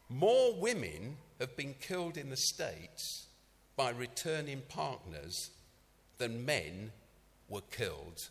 more 0.10 0.54
women 0.56 1.17
have 1.39 1.56
been 1.56 1.75
killed 1.80 2.17
in 2.17 2.30
the 2.30 2.38
States 2.38 3.28
by 3.75 3.89
returning 3.89 4.62
partners 4.69 5.51
than 6.17 6.45
men 6.45 6.91
were 7.49 7.62
killed 7.71 8.30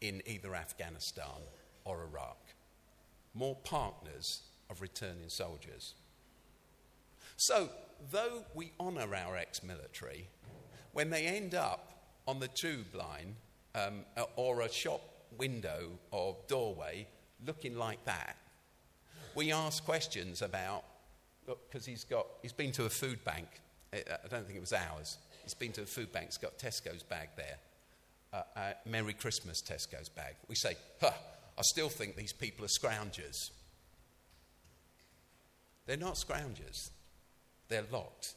in 0.00 0.22
either 0.26 0.54
Afghanistan 0.54 1.42
or 1.84 2.02
Iraq. 2.02 2.38
More 3.34 3.56
partners 3.64 4.42
of 4.70 4.80
returning 4.80 5.28
soldiers. 5.28 5.94
So, 7.36 7.68
though 8.10 8.44
we 8.54 8.72
honour 8.80 9.14
our 9.14 9.36
ex 9.36 9.62
military, 9.62 10.28
when 10.92 11.10
they 11.10 11.26
end 11.26 11.54
up 11.54 11.92
on 12.26 12.40
the 12.40 12.48
tube 12.48 12.94
line 12.94 13.36
um, 13.74 14.04
or 14.36 14.62
a 14.62 14.72
shop 14.72 15.02
window 15.36 15.90
or 16.10 16.36
doorway 16.48 17.06
looking 17.46 17.76
like 17.76 18.04
that, 18.06 18.36
we 19.34 19.52
ask 19.52 19.84
questions 19.84 20.40
about, 20.40 20.82
because 21.46 21.84
he's, 21.84 22.04
got, 22.04 22.26
he's 22.40 22.52
been 22.52 22.72
to 22.72 22.86
a 22.86 22.88
food 22.90 23.22
bank. 23.24 23.46
I 23.92 24.28
don't 24.30 24.46
think 24.46 24.56
it 24.56 24.60
was 24.60 24.72
ours. 24.72 25.18
He's 25.42 25.54
been 25.54 25.72
to 25.72 25.82
a 25.82 25.86
food 25.86 26.10
bank, 26.10 26.26
he's 26.26 26.38
got 26.38 26.58
Tesco's 26.58 27.02
bag 27.02 27.28
there. 27.36 27.58
Uh, 28.36 28.42
uh, 28.58 28.72
Merry 28.84 29.14
Christmas, 29.14 29.62
Tesco's 29.62 30.10
bag. 30.10 30.34
We 30.46 30.56
say, 30.56 30.74
huh, 31.00 31.12
I 31.56 31.62
still 31.62 31.88
think 31.88 32.16
these 32.16 32.34
people 32.34 32.66
are 32.66 32.68
scroungers. 32.68 33.50
They're 35.86 35.96
not 35.96 36.16
scroungers, 36.16 36.90
they're 37.68 37.86
locked 37.90 38.34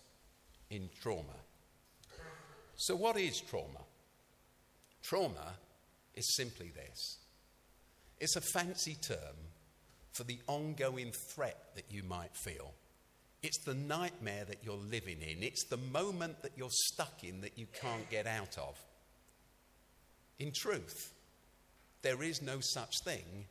in 0.70 0.90
trauma. 1.02 1.36
So, 2.78 2.96
what 2.96 3.18
is 3.18 3.42
trauma? 3.42 3.82
Trauma 5.04 5.56
is 6.16 6.36
simply 6.36 6.72
this 6.74 7.18
it's 8.22 8.36
a 8.38 8.42
fancy 8.42 8.96
term 9.02 9.36
for 10.14 10.24
the 10.24 10.40
ongoing 10.48 11.12
threat 11.34 11.76
that 11.76 11.86
you 11.90 12.04
might 12.04 12.36
feel. 12.36 12.74
It's 13.42 13.64
the 13.66 13.74
nightmare 13.74 14.46
that 14.46 14.60
you're 14.64 14.76
living 14.76 15.22
in. 15.22 15.44
It's 15.44 15.66
the 15.66 15.78
moment 15.78 16.42
that 16.44 16.52
you're 16.56 16.70
stuck 16.72 17.24
in 17.24 17.42
that 17.42 17.58
you 17.58 17.68
can't 17.82 18.10
get 18.10 18.28
out 18.28 18.58
of. 18.58 18.78
In 20.40 20.52
truth, 20.54 21.14
there 22.02 22.24
is 22.24 22.42
no 22.42 22.60
such 22.62 23.02
thing 23.04 23.46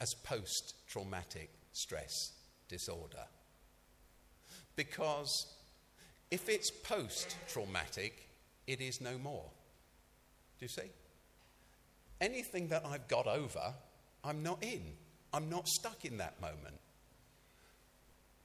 as 0.00 0.14
post 0.14 0.74
traumatic 0.88 1.50
stress 1.72 2.32
disorder. 2.68 3.24
Because 4.74 5.46
if 6.30 6.48
it's 6.48 6.70
post 6.70 7.36
traumatic, 7.48 8.28
it 8.66 8.80
is 8.80 9.00
no 9.00 9.16
more. 9.18 9.48
Do 10.58 10.64
you 10.64 10.68
see? 10.68 10.90
Anything 12.20 12.68
that 12.68 12.84
I've 12.84 13.08
got 13.08 13.26
over, 13.26 13.74
I'm 14.24 14.42
not 14.42 14.62
in. 14.62 14.82
I'm 15.32 15.48
not 15.48 15.68
stuck 15.68 16.04
in 16.04 16.18
that 16.18 16.40
moment. 16.40 16.80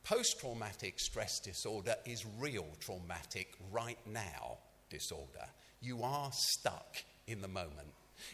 Post 0.04 0.40
traumatic 0.40 1.00
stress 1.00 1.40
disorder 1.40 1.96
is 2.06 2.26
real 2.38 2.68
traumatic 2.80 3.54
right 3.72 4.00
now 4.06 4.58
disorder. 4.90 5.48
You 5.80 6.04
are 6.04 6.32
stuck 6.34 6.98
in 7.32 7.42
the 7.42 7.48
moment. 7.48 7.88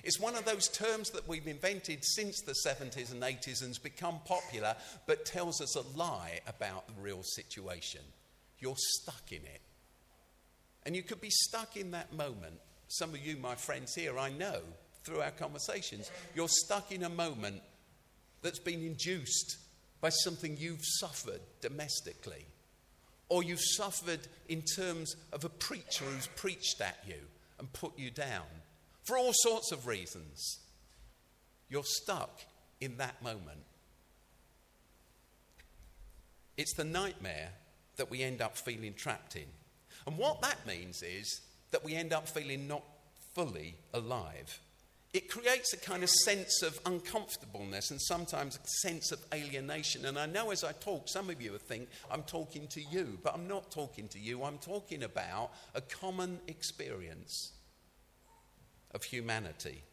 It's 0.03 0.19
one 0.19 0.35
of 0.35 0.45
those 0.45 0.67
terms 0.67 1.11
that 1.11 1.27
we've 1.27 1.47
invented 1.47 2.03
since 2.03 2.41
the 2.41 2.55
70s 2.65 3.11
and 3.11 3.21
80s 3.21 3.61
and 3.61 3.69
has 3.69 3.77
become 3.77 4.19
popular, 4.25 4.75
but 5.05 5.25
tells 5.25 5.61
us 5.61 5.75
a 5.75 5.97
lie 5.97 6.39
about 6.47 6.87
the 6.87 7.01
real 7.01 7.23
situation. 7.23 8.01
You're 8.59 8.75
stuck 8.77 9.31
in 9.31 9.43
it. 9.43 9.61
And 10.85 10.95
you 10.95 11.03
could 11.03 11.21
be 11.21 11.29
stuck 11.29 11.77
in 11.77 11.91
that 11.91 12.13
moment. 12.13 12.59
Some 12.87 13.11
of 13.11 13.25
you, 13.25 13.37
my 13.37 13.55
friends 13.55 13.93
here, 13.93 14.17
I 14.17 14.29
know 14.29 14.61
through 15.03 15.21
our 15.21 15.31
conversations, 15.31 16.11
you're 16.35 16.47
stuck 16.49 16.91
in 16.91 17.03
a 17.03 17.09
moment 17.09 17.61
that's 18.41 18.59
been 18.59 18.81
induced 18.81 19.57
by 19.99 20.09
something 20.09 20.55
you've 20.57 20.85
suffered 20.99 21.41
domestically, 21.59 22.45
or 23.29 23.43
you've 23.43 23.59
suffered 23.61 24.19
in 24.47 24.61
terms 24.61 25.15
of 25.33 25.43
a 25.43 25.49
preacher 25.49 26.05
who's 26.05 26.27
preached 26.27 26.81
at 26.81 26.97
you 27.07 27.15
and 27.59 27.71
put 27.73 27.97
you 27.97 28.11
down 28.11 28.45
for 29.07 29.17
all 29.17 29.31
sorts 29.33 29.71
of 29.71 29.87
reasons. 29.87 30.59
You're 31.69 31.83
stuck 31.85 32.41
in 32.81 32.97
that 32.97 33.23
moment. 33.23 33.63
It's 36.57 36.73
the 36.75 36.83
nightmare 36.83 37.51
that 37.95 38.11
we 38.11 38.21
end 38.21 38.41
up 38.41 38.57
feeling 38.57 38.93
trapped 38.93 39.37
in. 39.37 39.45
And 40.05 40.17
what 40.17 40.41
that 40.41 40.67
means 40.67 41.01
is 41.03 41.41
that 41.71 41.85
we 41.85 41.95
end 41.95 42.11
up 42.11 42.27
feeling 42.27 42.67
not 42.67 42.83
fully 43.33 43.75
alive. 43.93 44.59
It 45.13 45.29
creates 45.29 45.73
a 45.73 45.77
kind 45.77 46.03
of 46.03 46.09
sense 46.09 46.61
of 46.61 46.77
uncomfortableness 46.85 47.91
and 47.91 48.01
sometimes 48.01 48.57
a 48.57 48.67
sense 48.87 49.13
of 49.13 49.19
alienation. 49.33 50.05
And 50.05 50.19
I 50.19 50.25
know 50.25 50.51
as 50.51 50.65
I 50.65 50.73
talk, 50.73 51.07
some 51.07 51.29
of 51.29 51.41
you 51.41 51.53
will 51.53 51.59
think 51.59 51.87
I'm 52.11 52.23
talking 52.23 52.67
to 52.71 52.81
you, 52.81 53.17
but 53.23 53.33
I'm 53.33 53.47
not 53.47 53.71
talking 53.71 54.09
to 54.09 54.19
you. 54.19 54.43
I'm 54.43 54.57
talking 54.57 55.03
about 55.03 55.51
a 55.75 55.81
common 55.81 56.39
experience 56.47 57.53
of 58.97 59.03
humanity. 59.03 59.83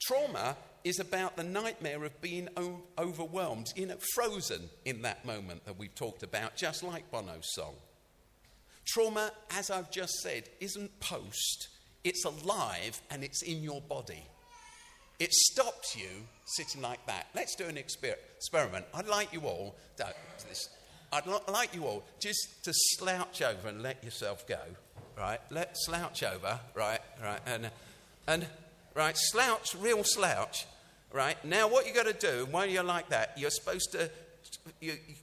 Trauma 0.00 0.56
is 0.84 0.98
about 0.98 1.36
the 1.36 1.44
nightmare 1.44 2.04
of 2.04 2.20
being 2.20 2.48
o- 2.56 2.80
overwhelmed, 2.98 3.72
you 3.76 3.86
know, 3.86 3.96
frozen 4.14 4.68
in 4.84 5.02
that 5.02 5.24
moment 5.24 5.64
that 5.64 5.78
we've 5.78 5.94
talked 5.94 6.22
about, 6.22 6.56
just 6.56 6.82
like 6.82 7.10
Bono's 7.10 7.54
song. 7.54 7.74
Trauma, 8.86 9.30
as 9.56 9.70
I've 9.70 9.90
just 9.90 10.14
said, 10.22 10.44
isn't 10.60 10.98
post, 10.98 11.68
it's 12.04 12.24
alive 12.24 13.00
and 13.10 13.22
it's 13.22 13.42
in 13.42 13.62
your 13.62 13.80
body. 13.82 14.24
It 15.18 15.32
stops 15.32 15.96
you 15.96 16.08
sitting 16.46 16.80
like 16.80 17.04
that. 17.06 17.28
Let's 17.34 17.54
do 17.54 17.64
an 17.64 17.76
exper- 17.76 18.14
experiment. 18.36 18.86
I'd 18.94 19.08
like 19.08 19.32
you 19.32 19.42
all, 19.42 19.76
I'd 21.12 21.22
like 21.52 21.74
you 21.74 21.84
all 21.84 22.04
just 22.18 22.64
to 22.64 22.72
slouch 22.74 23.42
over 23.42 23.68
and 23.68 23.82
let 23.82 24.02
yourself 24.04 24.46
go, 24.46 24.60
right? 25.16 25.40
Let 25.50 25.76
slouch 25.76 26.22
over, 26.22 26.58
right, 26.74 27.00
right, 27.22 27.40
and 27.46 27.70
and 28.28 28.46
right, 28.94 29.16
slouch, 29.16 29.74
real 29.80 30.04
slouch, 30.04 30.66
right? 31.12 31.42
Now, 31.44 31.66
what 31.66 31.88
you 31.88 31.94
got 31.94 32.06
to 32.06 32.12
do 32.12 32.46
when 32.50 32.70
you're 32.70 32.84
like 32.84 33.08
that, 33.08 33.32
you're 33.36 33.50
supposed 33.50 33.90
to 33.92 34.10
you, 34.80 34.92
you 34.92 35.14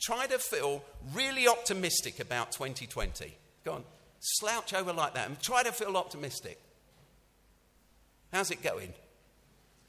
try 0.00 0.26
to 0.26 0.38
feel 0.38 0.84
really 1.14 1.48
optimistic 1.48 2.20
about 2.20 2.52
2020. 2.52 3.34
Go 3.64 3.72
on, 3.72 3.84
slouch 4.20 4.74
over 4.74 4.92
like 4.92 5.14
that 5.14 5.26
and 5.26 5.40
try 5.40 5.62
to 5.62 5.72
feel 5.72 5.96
optimistic. 5.96 6.60
How's 8.32 8.50
it 8.50 8.62
going? 8.62 8.92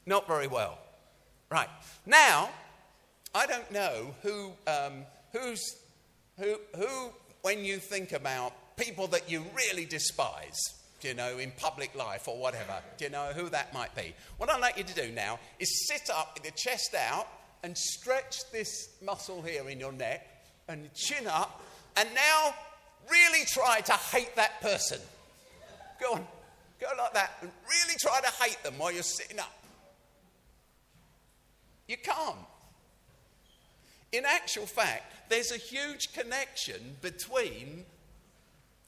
Not 0.06 0.26
very 0.26 0.46
well. 0.46 0.78
Right. 1.50 1.68
Now, 2.06 2.50
I 3.34 3.46
don't 3.46 3.70
know 3.70 4.14
who, 4.22 4.52
um, 4.66 5.04
who's, 5.32 5.76
who, 6.38 6.56
who, 6.76 7.10
when 7.42 7.64
you 7.64 7.76
think 7.76 8.12
about 8.12 8.76
people 8.76 9.06
that 9.08 9.30
you 9.30 9.44
really 9.54 9.84
despise, 9.84 10.58
you 11.04 11.14
know, 11.14 11.38
in 11.38 11.52
public 11.56 11.94
life 11.94 12.28
or 12.28 12.38
whatever, 12.38 12.80
do 12.96 13.04
you 13.04 13.10
know 13.10 13.32
who 13.34 13.48
that 13.50 13.72
might 13.74 13.94
be? 13.94 14.14
What 14.38 14.50
I'd 14.50 14.60
like 14.60 14.78
you 14.78 14.84
to 14.84 14.94
do 14.94 15.12
now 15.12 15.38
is 15.58 15.88
sit 15.88 16.10
up 16.10 16.34
with 16.34 16.44
your 16.44 16.54
chest 16.56 16.94
out 16.94 17.26
and 17.62 17.76
stretch 17.76 18.50
this 18.50 18.88
muscle 19.04 19.42
here 19.42 19.68
in 19.68 19.78
your 19.78 19.92
neck 19.92 20.26
and 20.68 20.92
chin 20.94 21.26
up 21.26 21.62
and 21.96 22.08
now 22.14 22.54
really 23.10 23.44
try 23.46 23.80
to 23.80 23.92
hate 23.92 24.34
that 24.36 24.60
person. 24.60 24.98
Go 26.00 26.14
on, 26.14 26.26
go 26.80 26.86
like 26.98 27.14
that 27.14 27.32
and 27.40 27.50
really 27.68 27.94
try 28.00 28.20
to 28.20 28.42
hate 28.42 28.62
them 28.62 28.74
while 28.78 28.92
you're 28.92 29.02
sitting 29.02 29.38
up. 29.38 29.52
You 31.88 31.96
can't. 31.96 32.36
In 34.12 34.24
actual 34.24 34.66
fact, 34.66 35.30
there's 35.30 35.52
a 35.52 35.56
huge 35.56 36.12
connection 36.12 36.96
between 37.00 37.84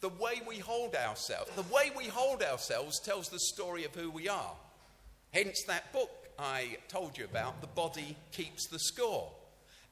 the 0.05 0.11
way 0.23 0.43
we 0.47 0.59
hold 0.59 0.95
ourselves. 0.95 1.51
The 1.57 1.75
way 1.75 1.91
we 1.97 2.05
hold 2.05 2.43
ourselves 2.43 3.01
tells 3.01 3.31
the 3.31 3.39
story 3.39 3.87
of 3.87 3.95
who 3.95 4.11
we 4.11 4.29
are. 4.29 4.53
Hence, 5.33 5.63
that 5.67 5.95
book 5.95 6.11
I 6.39 6.77
told 6.89 7.17
you 7.17 7.25
about, 7.25 7.63
The 7.63 7.69
Body 7.69 8.15
Keeps 8.31 8.67
the 8.67 8.79
Score. 8.79 9.33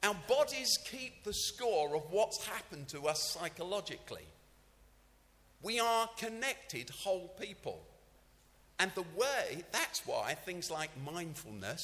Our 0.03 0.15
bodies 0.29 0.77
keep 0.85 1.25
the 1.25 1.33
score 1.33 1.97
of 1.97 2.03
what's 2.11 2.45
happened 2.45 2.89
to 2.89 3.09
us 3.09 3.33
psychologically. 3.33 4.27
We 5.63 5.81
are 5.81 6.11
connected 6.19 6.91
whole 6.91 7.29
people. 7.41 7.83
And 8.79 8.93
the 8.95 9.07
way, 9.17 9.65
that's 9.73 10.07
why 10.07 10.35
things 10.45 10.71
like 10.71 10.91
mindfulness 11.07 11.81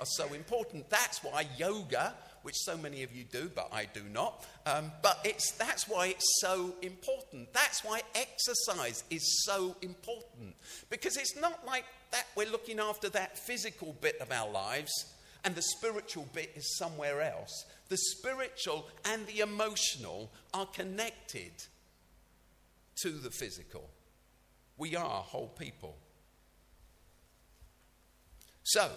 are 0.00 0.06
so 0.06 0.32
important. 0.32 0.88
That's 0.88 1.22
why 1.22 1.46
yoga 1.58 2.14
which 2.46 2.58
so 2.58 2.78
many 2.78 3.02
of 3.02 3.12
you 3.12 3.24
do, 3.24 3.50
but 3.52 3.68
I 3.72 3.86
do 3.92 4.04
not. 4.12 4.46
Um, 4.66 4.92
but 5.02 5.18
it's, 5.24 5.50
that's 5.58 5.88
why 5.88 6.06
it's 6.06 6.38
so 6.40 6.76
important. 6.80 7.52
That's 7.52 7.82
why 7.82 8.02
exercise 8.14 9.02
is 9.10 9.44
so 9.44 9.74
important. 9.82 10.54
Because 10.88 11.16
it's 11.16 11.34
not 11.34 11.66
like 11.66 11.84
that 12.12 12.24
we're 12.36 12.48
looking 12.48 12.78
after 12.78 13.08
that 13.08 13.36
physical 13.36 13.96
bit 14.00 14.20
of 14.20 14.30
our 14.30 14.48
lives 14.48 14.92
and 15.44 15.56
the 15.56 15.62
spiritual 15.62 16.28
bit 16.32 16.52
is 16.54 16.78
somewhere 16.78 17.20
else. 17.20 17.64
The 17.88 17.96
spiritual 17.96 18.86
and 19.04 19.26
the 19.26 19.40
emotional 19.40 20.30
are 20.54 20.66
connected 20.66 21.50
to 23.02 23.10
the 23.10 23.30
physical. 23.32 23.90
We 24.78 24.94
are 24.94 25.04
whole 25.04 25.48
people. 25.48 25.96
So, 28.62 28.88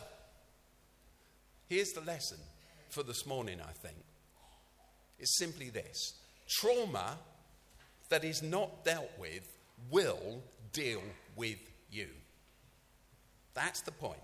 here's 1.68 1.94
the 1.94 2.02
lesson 2.02 2.38
for 2.90 3.04
this 3.04 3.26
morning, 3.26 3.60
I 3.62 3.72
think. 3.72 3.98
is 5.20 5.38
simply 5.38 5.70
this 5.70 6.14
trauma 6.48 7.18
that 8.10 8.24
is 8.24 8.42
not 8.42 8.84
dealt 8.84 9.12
with 9.20 9.48
will 9.92 10.42
deal 10.74 11.02
with 11.36 11.60
you. 11.92 12.08
That's 13.54 13.82
the 13.82 13.92
point. 13.92 14.20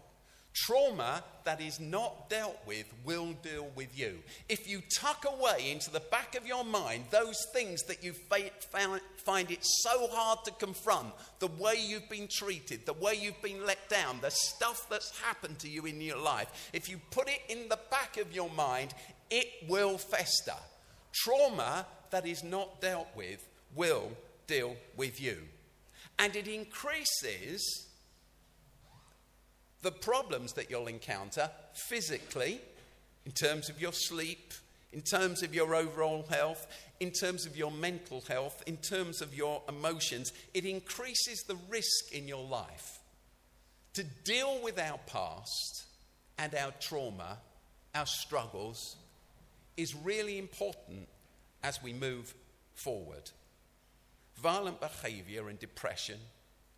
Trauma 0.55 1.21
that 1.43 1.59
is 1.59 1.81
not 1.81 2.29
dealt 2.29 2.57
with 2.65 2.85
will 3.03 3.33
deal 3.43 3.67
with 3.75 3.99
you. 3.99 4.19
If 4.47 4.69
you 4.69 4.81
tuck 4.97 5.25
away 5.25 5.69
into 5.69 5.91
the 5.91 5.99
back 5.99 6.35
of 6.35 6.47
your 6.47 6.63
mind 6.63 7.03
those 7.11 7.45
things 7.53 7.83
that 7.83 8.03
you 8.03 8.13
find 8.13 9.51
it 9.51 9.59
so 9.61 10.07
hard 10.11 10.39
to 10.45 10.51
confront, 10.51 11.13
the 11.39 11.47
way 11.59 11.75
you've 11.77 12.09
been 12.09 12.29
treated, 12.31 12.85
the 12.85 12.93
way 12.93 13.15
you've 13.19 13.41
been 13.41 13.65
let 13.65 13.89
down, 13.89 14.19
the 14.21 14.31
stuff 14.31 14.87
that's 14.89 15.19
happened 15.19 15.59
to 15.59 15.69
you 15.69 15.85
in 15.85 15.99
your 15.99 16.17
life, 16.17 16.69
if 16.71 16.89
you 16.89 17.01
put 17.11 17.27
it 17.27 17.41
in 17.49 17.67
the 17.67 17.79
back 17.91 18.17
of 18.17 18.33
your 18.33 18.49
mind, 18.51 18.93
it 19.29 19.47
will 19.67 19.97
fester. 19.97 20.53
Trauma 21.13 21.85
that 22.11 22.25
is 22.25 22.45
not 22.45 22.79
dealt 22.79 23.09
with 23.13 23.45
will 23.75 24.09
deal 24.47 24.77
with 24.95 25.19
you. 25.19 25.37
And 26.17 26.33
it 26.33 26.47
increases 26.47 27.87
the 29.85 29.91
problems 29.91 30.53
that 30.53 30.71
you'll 30.71 30.87
encounter 30.87 31.47
physically, 31.73 32.59
in 33.23 33.31
terms 33.31 33.69
of 33.69 33.79
your 33.79 33.93
sleep, 33.93 34.51
in 34.91 35.01
terms 35.01 35.43
of 35.43 35.53
your 35.53 35.75
overall 35.75 36.25
health, 36.27 36.65
in 36.99 37.11
terms 37.11 37.45
of 37.45 37.55
your 37.55 37.69
mental 37.69 38.21
health, 38.21 38.63
in 38.65 38.77
terms 38.77 39.21
of 39.21 39.35
your 39.35 39.61
emotions, 39.69 40.33
it 40.55 40.65
increases 40.65 41.43
the 41.43 41.55
risk 41.69 42.11
in 42.11 42.27
your 42.27 42.43
life. 42.43 42.97
To 43.93 44.03
deal 44.23 44.59
with 44.63 44.79
our 44.79 44.97
past 45.05 45.83
and 46.39 46.55
our 46.55 46.71
trauma, 46.79 47.37
our 47.93 48.07
struggles, 48.07 48.95
is 49.77 49.93
really 49.93 50.39
important 50.39 51.07
as 51.63 51.83
we 51.83 51.93
move 51.93 52.33
forward. 52.73 53.29
Violent 54.37 54.81
behavior 54.81 55.47
and 55.47 55.59
depression, 55.59 56.17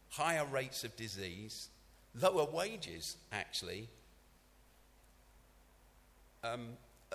higher 0.10 0.46
rates 0.46 0.84
of 0.84 0.94
disease, 0.98 1.70
lower 2.22 2.46
wages, 2.46 3.18
actually, 3.32 3.90
um, 6.44 6.70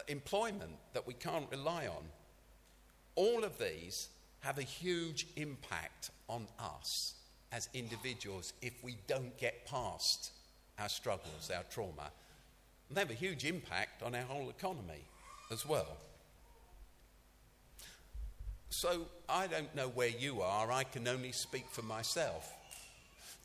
employment 0.09 0.73
that 0.95 1.07
we 1.07 1.15
can't 1.15 1.51
rely 1.51 1.87
on. 1.87 2.05
All 3.15 3.45
of 3.45 3.59
these 3.59 4.09
have 4.41 4.59
a 4.59 4.63
huge 4.63 5.27
impact 5.37 6.11
on 6.29 6.47
us 6.59 7.15
as 7.53 7.69
individuals 7.75 8.55
if 8.63 8.73
we 8.83 8.97
don't 9.07 9.37
get 9.39 9.67
past 9.67 10.33
our 10.79 10.89
struggles, 10.89 11.51
our 11.55 11.63
trauma. 11.71 12.11
And 12.89 12.97
they 12.97 13.01
have 13.03 13.11
a 13.11 13.15
huge 13.15 13.45
impact 13.45 14.03
on 14.03 14.15
our 14.15 14.23
whole 14.23 14.51
economy 14.51 15.05
as 15.51 15.67
well. 15.67 15.97
So 18.71 19.07
I 19.29 19.47
don't 19.47 19.75
know 19.75 19.89
where 19.89 20.09
you 20.09 20.41
are, 20.41 20.73
I 20.73 20.85
can 20.85 21.07
only 21.07 21.33
speak 21.33 21.67
for 21.71 21.83
myself. 21.83 22.51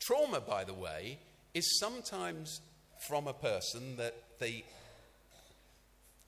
Trauma, 0.00 0.40
by 0.40 0.64
the 0.64 0.72
way, 0.72 1.18
is 1.58 1.78
sometimes 1.80 2.60
from 3.00 3.26
a 3.26 3.32
person 3.32 3.96
that 3.96 4.14
the, 4.38 4.64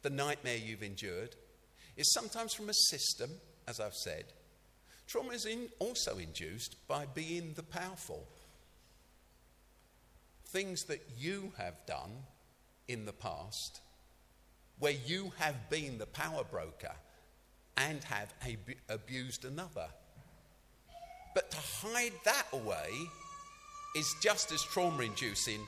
the 0.03 0.11
nightmare 0.11 0.57
you've 0.57 0.83
endured 0.83 1.37
is 1.97 2.13
sometimes 2.13 2.53
from 2.53 2.69
a 2.69 2.75
system, 2.75 3.31
as 3.69 3.79
I've 3.79 3.95
said. 3.95 4.25
Trauma 5.07 5.31
is 5.31 5.47
in, 5.47 5.69
also 5.79 6.19
induced 6.19 6.77
by 6.89 7.07
being 7.15 7.53
the 7.55 7.63
powerful. 7.63 8.27
Things 10.49 10.83
that 10.87 11.03
you 11.17 11.53
have 11.57 11.87
done 11.87 12.11
in 12.89 13.05
the 13.07 13.13
past, 13.13 13.81
where 14.81 14.97
you 15.07 15.33
have 15.39 15.71
been 15.71 15.99
the 15.99 16.07
power 16.07 16.43
broker 16.43 16.95
and 17.77 18.03
have 18.03 18.35
ab- 18.43 18.79
abused 18.89 19.45
another. 19.45 19.87
But 21.37 21.53
to 21.53 21.59
hide 21.87 22.15
that 22.25 22.47
away 22.53 22.91
is 23.97 24.15
just 24.21 24.53
as 24.53 24.63
trauma 24.63 25.03
inducing 25.03 25.61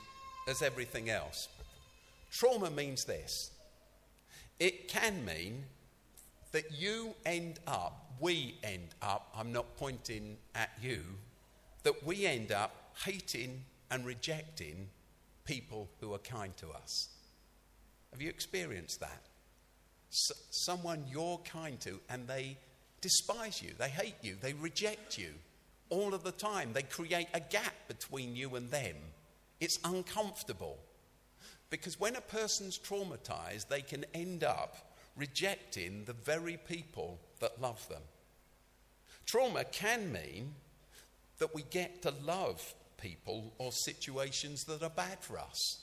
as 0.47 0.61
everything 0.61 1.09
else. 1.09 1.47
Trauma 2.31 2.69
means 2.69 3.05
this 3.05 3.51
it 4.59 4.87
can 4.87 5.25
mean 5.25 5.63
that 6.51 6.71
you 6.71 7.15
end 7.25 7.59
up, 7.67 8.13
we 8.19 8.55
end 8.63 8.89
up, 9.01 9.33
I'm 9.35 9.51
not 9.51 9.75
pointing 9.77 10.37
at 10.55 10.69
you, 10.81 11.01
that 11.81 12.05
we 12.05 12.25
end 12.25 12.51
up 12.51 12.93
hating 13.03 13.63
and 13.89 14.05
rejecting 14.05 14.87
people 15.45 15.89
who 15.99 16.13
are 16.13 16.19
kind 16.19 16.55
to 16.57 16.69
us. 16.69 17.09
Have 18.11 18.21
you 18.21 18.29
experienced 18.29 18.99
that? 18.99 19.21
S- 20.11 20.31
someone 20.51 21.03
you're 21.09 21.39
kind 21.39 21.79
to 21.81 21.99
and 22.09 22.27
they 22.27 22.57
despise 23.01 23.61
you, 23.61 23.71
they 23.77 23.89
hate 23.89 24.15
you, 24.21 24.37
they 24.39 24.53
reject 24.53 25.17
you 25.17 25.29
all 25.93 26.15
of 26.15 26.23
the 26.23 26.31
time. 26.31 26.73
They 26.73 26.81
create 26.81 27.27
a 27.35 27.39
gap 27.39 27.75
between 27.87 28.35
you 28.35 28.55
and 28.55 28.71
them. 28.71 28.95
It's 29.59 29.77
uncomfortable. 29.85 30.79
Because 31.69 31.99
when 31.99 32.15
a 32.15 32.21
person's 32.21 32.79
traumatized, 32.79 33.67
they 33.67 33.81
can 33.81 34.03
end 34.13 34.43
up 34.43 34.75
rejecting 35.15 36.05
the 36.05 36.13
very 36.13 36.57
people 36.57 37.19
that 37.39 37.61
love 37.61 37.87
them. 37.89 38.01
Trauma 39.27 39.63
can 39.65 40.11
mean 40.11 40.55
that 41.37 41.53
we 41.53 41.63
get 41.69 42.01
to 42.01 42.13
love 42.25 42.73
people 42.97 43.53
or 43.59 43.71
situations 43.71 44.63
that 44.63 44.81
are 44.81 44.89
bad 44.89 45.19
for 45.21 45.37
us. 45.37 45.82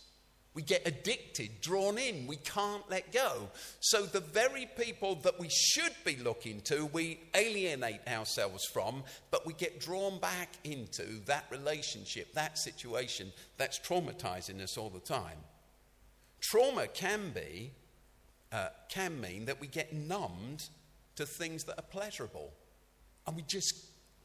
We 0.52 0.62
get 0.62 0.82
addicted, 0.84 1.60
drawn 1.60 1.96
in, 1.96 2.26
we 2.26 2.36
can't 2.36 2.88
let 2.90 3.12
go. 3.12 3.48
So, 3.78 4.02
the 4.02 4.20
very 4.20 4.68
people 4.76 5.14
that 5.16 5.38
we 5.38 5.48
should 5.48 5.92
be 6.04 6.16
looking 6.16 6.60
to, 6.62 6.86
we 6.86 7.20
alienate 7.34 8.00
ourselves 8.08 8.64
from, 8.72 9.04
but 9.30 9.46
we 9.46 9.52
get 9.52 9.78
drawn 9.78 10.18
back 10.18 10.48
into 10.64 11.24
that 11.26 11.44
relationship, 11.50 12.34
that 12.34 12.58
situation 12.58 13.32
that's 13.58 13.78
traumatizing 13.78 14.60
us 14.60 14.76
all 14.76 14.90
the 14.90 14.98
time. 14.98 15.38
Trauma 16.40 16.88
can 16.88 17.30
be, 17.30 17.70
uh, 18.50 18.68
can 18.88 19.20
mean 19.20 19.44
that 19.44 19.60
we 19.60 19.68
get 19.68 19.92
numbed 19.92 20.68
to 21.14 21.26
things 21.26 21.64
that 21.64 21.78
are 21.78 21.82
pleasurable. 21.82 22.52
And 23.26 23.36
we 23.36 23.42
just, 23.42 23.74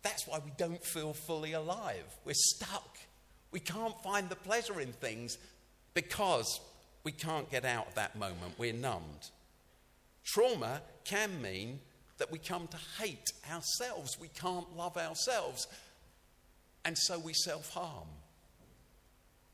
that's 0.02 0.28
why 0.28 0.40
we 0.44 0.52
don't 0.58 0.84
feel 0.84 1.14
fully 1.14 1.54
alive. 1.54 2.06
We're 2.24 2.34
stuck. 2.34 2.98
We 3.52 3.60
can't 3.60 4.02
find 4.02 4.28
the 4.30 4.36
pleasure 4.36 4.82
in 4.82 4.92
things 4.92 5.38
because 5.96 6.60
we 7.04 7.12
can't 7.12 7.50
get 7.50 7.66
out 7.66 7.88
of 7.88 7.96
that 7.96 8.16
moment. 8.16 8.54
We're 8.60 8.74
numbed. 8.74 9.32
Trauma 10.24 10.82
can 11.04 11.42
mean 11.42 11.80
that 12.18 12.32
we 12.32 12.38
come 12.38 12.68
to 12.68 12.78
hate 13.02 13.32
ourselves. 13.52 14.20
We 14.20 14.28
can't 14.28 14.76
love 14.78 14.98
ourselves. 14.98 15.68
And 16.84 16.96
so 16.98 17.18
we 17.18 17.34
self 17.34 17.72
harm 17.72 18.08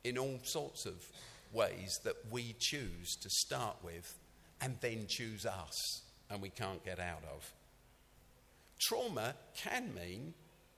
in 0.04 0.18
all 0.18 0.40
sorts 0.42 0.84
of 0.84 0.94
ways 1.52 1.98
that 2.04 2.16
we 2.30 2.54
choose 2.58 3.16
to 3.22 3.30
start 3.30 3.76
with 3.82 4.18
and 4.60 4.76
then 4.80 5.06
choose 5.08 5.46
us 5.46 6.02
and 6.30 6.40
we 6.42 6.48
can't 6.50 6.84
get 6.84 6.98
out 6.98 7.22
of. 7.34 7.52
Trauma 8.80 9.34
can 9.56 9.94
mean 9.94 10.34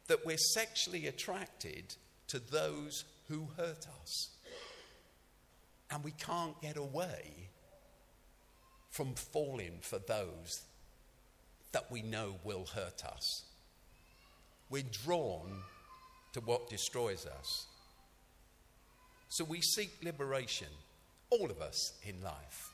that 0.08 0.26
we're 0.26 0.36
sexually 0.36 1.06
attracted 1.06 1.94
to 2.28 2.38
those 2.38 3.04
who 3.28 3.48
hurt 3.56 3.86
us. 4.02 4.30
And 5.90 6.02
we 6.02 6.12
can't 6.12 6.60
get 6.60 6.76
away 6.76 7.48
from 8.90 9.14
falling 9.14 9.78
for 9.80 9.98
those 9.98 10.62
that 11.72 11.90
we 11.90 12.02
know 12.02 12.36
will 12.44 12.66
hurt 12.74 13.04
us. 13.04 13.44
We're 14.70 14.84
drawn 15.04 15.62
to 16.32 16.40
what 16.40 16.70
destroys 16.70 17.26
us. 17.26 17.66
So 19.28 19.44
we 19.44 19.60
seek 19.60 19.90
liberation, 20.02 20.68
all 21.30 21.50
of 21.50 21.60
us 21.60 21.98
in 22.04 22.22
life. 22.22 22.70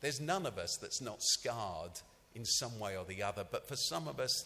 There's 0.00 0.20
none 0.20 0.46
of 0.46 0.58
us 0.58 0.76
that's 0.80 1.00
not 1.00 1.18
scarred 1.20 2.00
in 2.34 2.44
some 2.44 2.78
way 2.78 2.96
or 2.96 3.04
the 3.04 3.22
other, 3.22 3.44
but 3.48 3.68
for 3.68 3.76
some 3.76 4.08
of 4.08 4.20
us, 4.20 4.44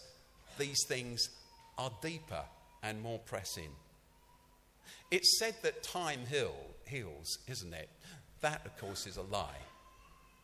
these 0.57 0.83
things 0.87 1.29
are 1.77 1.91
deeper 2.01 2.43
and 2.81 3.01
more 3.01 3.19
pressing. 3.19 3.69
It's 5.11 5.39
said 5.39 5.55
that 5.63 5.83
time 5.83 6.21
heal, 6.29 6.55
heals, 6.93 7.39
isn't 7.47 7.73
it? 7.73 7.89
That, 8.41 8.65
of 8.65 8.77
course, 8.77 9.07
is 9.07 9.17
a 9.17 9.23
lie. 9.23 9.63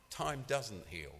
Time 0.09 0.43
doesn't 0.47 0.85
heal. 0.89 1.15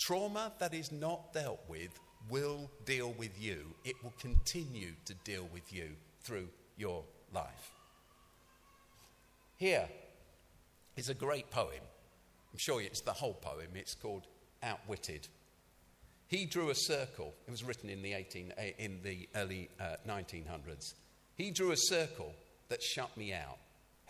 Trauma 0.00 0.52
that 0.58 0.72
is 0.72 0.90
not 0.90 1.32
dealt 1.32 1.60
with 1.68 1.90
will 2.30 2.70
deal 2.86 3.12
with 3.18 3.40
you. 3.40 3.58
It 3.84 3.96
will 4.02 4.14
continue 4.18 4.92
to 5.04 5.14
deal 5.24 5.48
with 5.52 5.72
you 5.72 5.90
through 6.22 6.48
your 6.76 7.04
life. 7.34 7.72
Here 9.56 9.88
is 10.96 11.08
a 11.08 11.14
great 11.14 11.50
poem. 11.50 11.84
I'm 12.52 12.58
sure 12.58 12.80
it's 12.80 13.00
the 13.00 13.12
whole 13.12 13.34
poem. 13.34 13.68
It's 13.74 13.94
called 13.94 14.26
Outwitted. 14.62 15.28
He 16.28 16.46
drew 16.46 16.70
a 16.70 16.74
circle. 16.74 17.34
It 17.46 17.50
was 17.50 17.62
written 17.62 17.90
in 17.90 18.02
the, 18.02 18.14
18, 18.14 18.52
in 18.78 19.00
the 19.02 19.28
early 19.36 19.68
uh, 19.80 19.96
1900s. 20.08 20.94
He 21.36 21.50
drew 21.50 21.72
a 21.72 21.76
circle 21.76 22.32
that 22.68 22.82
shut 22.82 23.14
me 23.16 23.32
out. 23.32 23.58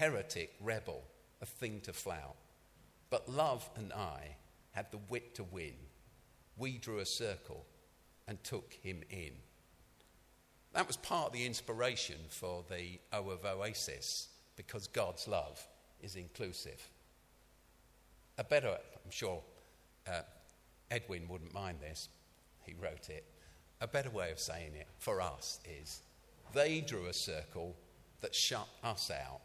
Heretic, 0.02 0.54
rebel, 0.60 1.00
a 1.42 1.46
thing 1.46 1.80
to 1.82 1.92
flout. 1.92 2.34
But 3.08 3.28
love 3.28 3.70
and 3.76 3.92
I 3.92 4.34
had 4.72 4.90
the 4.90 4.98
wit 5.08 5.36
to 5.36 5.44
win. 5.44 5.74
we 6.56 6.76
drew 6.76 6.98
a 6.98 7.06
circle 7.06 7.64
and 8.26 8.42
took 8.42 8.72
him 8.82 9.04
in. 9.10 9.30
That 10.72 10.88
was 10.88 10.96
part 10.96 11.28
of 11.28 11.32
the 11.32 11.46
inspiration 11.46 12.16
for 12.30 12.64
the 12.68 12.98
O 13.12 13.30
of 13.30 13.44
Oasis, 13.44 14.26
because 14.56 14.88
God's 14.88 15.28
love 15.28 15.64
is 16.00 16.16
inclusive. 16.16 16.84
A 18.38 18.42
better, 18.42 18.76
I'm 19.04 19.10
sure 19.12 19.40
uh, 20.08 20.22
Edwin 20.90 21.28
wouldn't 21.28 21.54
mind 21.54 21.78
this, 21.80 22.08
he 22.66 22.74
wrote 22.74 23.08
it. 23.08 23.24
A 23.80 23.86
better 23.86 24.10
way 24.10 24.32
of 24.32 24.40
saying 24.40 24.74
it 24.74 24.88
for 24.98 25.20
us 25.20 25.60
is 25.80 26.02
they 26.52 26.80
drew 26.80 27.06
a 27.06 27.12
circle 27.12 27.76
that 28.20 28.34
shut 28.34 28.66
us 28.82 29.08
out 29.08 29.42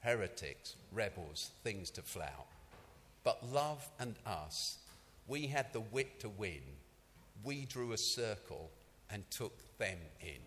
heretics, 0.00 0.76
rebels, 0.92 1.50
things 1.62 1.90
to 1.90 2.02
flout. 2.02 2.46
But 3.22 3.52
love 3.52 3.86
and 3.98 4.14
us, 4.26 4.78
we 5.26 5.46
had 5.46 5.72
the 5.72 5.80
wit 5.80 6.20
to 6.20 6.28
win. 6.28 6.62
We 7.44 7.66
drew 7.66 7.92
a 7.92 7.98
circle 7.98 8.70
and 9.10 9.28
took 9.30 9.78
them 9.78 9.98
in. 10.20 10.40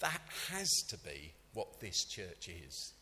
That 0.00 0.22
has 0.50 0.68
to 0.88 0.98
be 0.98 1.32
what 1.54 1.80
this 1.80 2.04
church 2.04 2.48
is. 2.48 2.92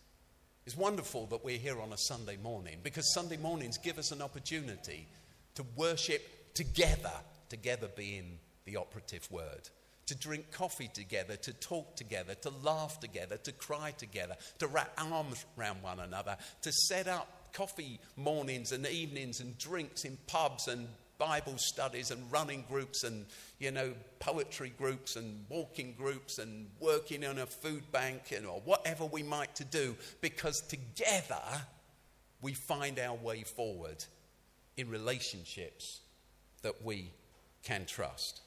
It's 0.64 0.76
wonderful 0.76 1.26
that 1.26 1.45
we're 1.45 1.59
here 1.59 1.80
on 1.80 1.93
a 1.93 1.99
Sunday 1.99 2.39
morning 2.43 2.78
because 2.82 3.12
Sunday 3.14 3.37
mornings 3.37 3.78
give 3.78 3.99
us 3.99 4.11
an 4.11 4.22
opportunity 4.22 5.07
to 5.55 5.64
worship 5.76 6.55
together, 6.55 7.12
together 7.49 7.89
being 7.95 8.39
the 8.64 8.76
operative 8.76 9.30
word 9.30 9.68
to 10.07 10.14
drink 10.14 10.50
coffee 10.52 10.88
together, 10.92 11.36
to 11.36 11.52
talk 11.52 11.96
together, 11.96 12.34
to 12.34 12.50
laugh 12.62 13.00
together, 13.00 13.36
to 13.38 13.52
cry 13.52 13.92
together, 13.98 14.36
to 14.59 14.66
wrap 14.66 14.92
arms 14.98 15.44
around 15.59 15.82
one 15.82 16.00
another, 16.00 16.36
to 16.62 16.72
set 16.72 17.09
up 17.09 17.52
coffee 17.52 17.98
mornings 18.16 18.72
and 18.72 18.86
evenings 18.86 19.40
and 19.40 19.57
drinks 19.59 20.04
in 20.04 20.16
pubs 20.26 20.68
and 20.68 20.86
Bible 21.18 21.57
studies 21.57 22.11
and 22.11 22.30
running 22.30 22.64
groups 22.68 23.02
and, 23.02 23.24
you 23.59 23.70
know, 23.70 23.94
poetry 24.18 24.72
groups 24.76 25.16
and 25.16 25.44
walking 25.48 25.94
groups 25.96 26.38
and 26.38 26.68
working 26.78 27.24
on 27.24 27.38
a 27.38 27.46
food 27.46 27.90
bank 27.90 28.32
and, 28.36 28.46
or 28.46 28.61
whatever 28.64 29.07
we 29.07 29.22
might 29.22 29.54
to 29.57 29.64
do 29.64 29.96
because 30.20 30.61
together 30.61 31.42
we 32.42 32.52
find 32.52 32.98
our 32.98 33.14
way 33.14 33.42
forward 33.42 34.04
in 34.76 34.90
relationships 34.90 36.00
that 36.62 36.84
we 36.84 37.11
can 37.62 37.86
trust. 37.86 38.42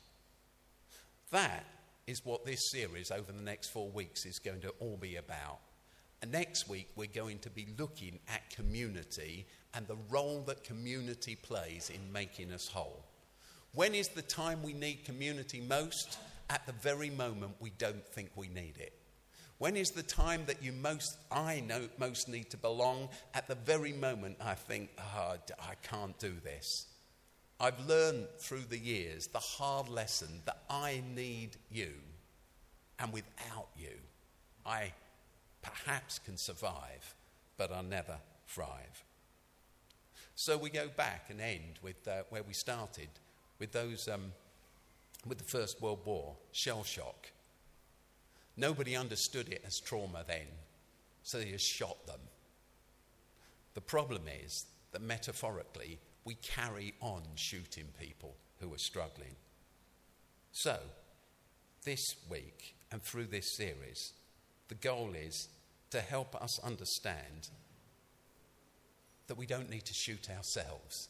That 1.31 1.65
is 2.07 2.25
what 2.25 2.45
this 2.45 2.71
series 2.71 3.11
over 3.11 3.31
the 3.31 3.43
next 3.43 3.67
four 3.69 3.89
weeks 3.89 4.25
is 4.25 4.39
going 4.39 4.61
to 4.61 4.73
all 4.79 4.97
be 4.97 5.17
about. 5.17 5.59
And 6.21 6.31
next 6.31 6.67
week, 6.67 6.87
we're 6.95 7.07
going 7.07 7.39
to 7.39 7.49
be 7.49 7.67
looking 7.77 8.19
at 8.27 8.49
community 8.49 9.45
and 9.73 9.87
the 9.87 9.97
role 10.09 10.43
that 10.47 10.63
community 10.63 11.35
plays 11.35 11.91
in 11.93 12.11
making 12.11 12.51
us 12.51 12.67
whole. 12.67 13.05
When 13.73 13.93
is 13.93 14.09
the 14.09 14.23
time 14.23 14.63
we 14.63 14.73
need 14.73 15.05
community 15.05 15.61
most? 15.61 16.17
At 16.49 16.65
the 16.65 16.73
very 16.73 17.11
moment 17.11 17.53
we 17.59 17.71
don't 17.77 18.05
think 18.05 18.31
we 18.35 18.47
need 18.47 18.77
it. 18.79 18.93
When 19.59 19.77
is 19.77 19.91
the 19.91 20.03
time 20.03 20.43
that 20.47 20.63
you 20.63 20.71
most, 20.71 21.17
I 21.31 21.59
know, 21.59 21.87
most 21.99 22.27
need 22.27 22.49
to 22.49 22.57
belong? 22.57 23.09
At 23.35 23.47
the 23.47 23.55
very 23.55 23.93
moment 23.93 24.37
I 24.43 24.55
think, 24.55 24.89
oh, 24.97 25.35
I 25.61 25.75
can't 25.83 26.17
do 26.17 26.33
this. 26.43 26.87
I've 27.59 27.87
learned 27.87 28.27
through 28.37 28.63
the 28.69 28.77
years 28.77 29.27
the 29.27 29.39
hard 29.39 29.89
lesson 29.89 30.41
that 30.45 30.63
I 30.69 31.01
need 31.13 31.57
you, 31.69 31.91
and 32.99 33.11
without 33.11 33.67
you, 33.77 33.97
I 34.65 34.93
perhaps 35.61 36.19
can 36.19 36.37
survive, 36.37 37.15
but 37.57 37.71
I'll 37.71 37.83
never 37.83 38.17
thrive. 38.47 39.03
So 40.35 40.57
we 40.57 40.69
go 40.69 40.87
back 40.95 41.25
and 41.29 41.41
end 41.41 41.79
with 41.81 42.07
uh, 42.07 42.23
where 42.29 42.43
we 42.43 42.53
started, 42.53 43.09
with 43.59 43.73
those, 43.73 44.07
um, 44.07 44.31
with 45.27 45.37
the 45.37 45.43
First 45.43 45.81
World 45.81 45.99
War, 46.05 46.37
shell 46.53 46.85
shock. 46.85 47.31
Nobody 48.55 48.95
understood 48.95 49.49
it 49.49 49.63
as 49.67 49.81
trauma 49.81 50.23
then, 50.25 50.47
so 51.23 51.39
they 51.39 51.51
just 51.51 51.67
shot 51.67 52.07
them. 52.07 52.21
The 53.73 53.81
problem 53.81 54.23
is 54.45 54.65
that 54.93 55.01
metaphorically, 55.01 55.99
we 56.29 56.35
carry 56.35 56.93
on 57.01 57.23
shooting 57.33 57.87
people 57.99 58.35
who 58.59 58.71
are 58.71 58.77
struggling. 58.77 59.35
So, 60.51 60.77
this 61.83 62.17
week 62.29 62.75
and 62.91 63.01
through 63.01 63.25
this 63.25 63.51
series, 63.51 64.13
the 64.67 64.75
goal 64.75 65.15
is 65.15 65.47
to 65.89 65.99
help 65.99 66.39
us 66.39 66.59
understand 66.63 67.49
that 69.25 69.39
we 69.39 69.47
don't 69.47 69.71
need 69.71 69.85
to 69.85 69.93
shoot 69.95 70.29
ourselves. 70.29 71.09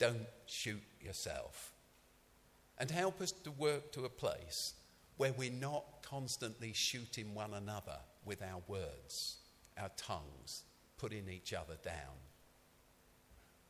Don't 0.00 0.26
shoot 0.46 0.82
yourself. 1.00 1.72
And 2.78 2.90
help 2.90 3.20
us 3.20 3.30
to 3.30 3.52
work 3.52 3.92
to 3.92 4.06
a 4.06 4.08
place 4.08 4.74
where 5.18 5.34
we're 5.34 5.52
not 5.52 5.84
constantly 6.02 6.72
shooting 6.72 7.32
one 7.32 7.54
another 7.54 7.98
with 8.24 8.42
our 8.42 8.60
words, 8.66 9.36
our 9.78 9.90
tongues, 9.96 10.64
putting 10.98 11.28
each 11.28 11.52
other 11.52 11.76
down 11.84 12.24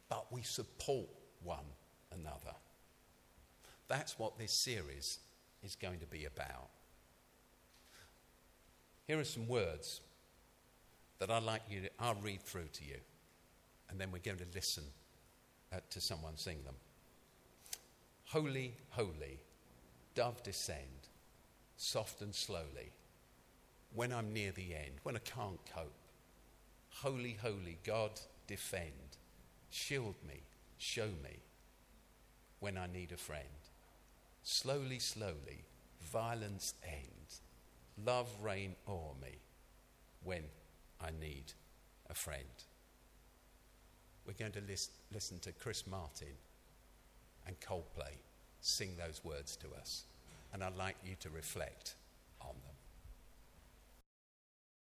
but 0.09 0.33
we 0.33 0.43
support 0.43 1.09
one 1.43 1.65
another. 2.13 2.55
That's 3.89 4.19
what 4.19 4.39
this 4.39 4.53
series 4.53 5.19
is 5.63 5.77
going 5.77 6.01
to 6.01 6.07
be 6.07 6.25
about. 6.25 6.69
Here 9.07 9.19
are 9.19 9.25
some 9.25 9.47
words 9.47 10.01
that 11.19 11.31
I'd 11.31 11.43
like 11.43 11.63
you 11.71 11.83
to, 11.83 11.91
I'll 11.99 12.15
read 12.17 12.43
through 12.43 12.69
to 12.73 12.85
you, 12.85 12.97
and 13.91 14.01
then 14.01 14.11
we're 14.11 14.19
going 14.19 14.39
to 14.39 14.47
listen 14.55 14.85
uh, 15.73 15.81
to 15.91 16.01
someone 16.01 16.37
sing 16.37 16.59
them. 16.65 16.75
Holy, 18.27 18.75
holy, 18.91 19.41
dove 20.15 20.43
descend, 20.43 21.09
soft 21.77 22.23
and 22.23 22.35
slowly, 22.35 22.93
when 23.95 24.13
I'm 24.13 24.33
near 24.33 24.53
the 24.53 24.75
end, 24.75 24.95
when 25.03 25.17
I 25.17 25.21
can't 25.21 25.61
cope. 25.75 25.93
Holy, 26.91 27.37
holy, 27.41 27.79
God, 27.85 28.13
defend 28.47 29.19
Shield 29.75 30.15
me, 30.25 30.41
show 30.79 31.09
me 31.25 31.41
when 32.61 32.79
I 32.79 32.87
need 32.87 33.11
a 33.11 33.17
friend. 33.17 33.43
Slowly, 34.45 35.01
slowly, 35.01 35.65
violence 36.01 36.75
ends. 36.85 37.41
Love 38.07 38.29
reign 38.41 38.77
o'er 38.89 39.15
me 39.21 39.41
when 40.23 40.45
I 41.01 41.09
need 41.21 41.53
a 42.09 42.15
friend. 42.15 42.45
We're 44.25 44.35
going 44.35 44.53
to 44.53 44.61
list, 44.61 44.93
listen 45.13 45.41
to 45.41 45.51
Chris 45.51 45.89
Martin 45.89 46.37
and 47.45 47.59
Coldplay 47.59 48.15
sing 48.61 48.91
those 48.97 49.25
words 49.25 49.57
to 49.57 49.67
us. 49.81 50.05
And 50.53 50.63
I'd 50.63 50.77
like 50.77 50.97
you 51.05 51.17
to 51.19 51.31
reflect 51.31 51.97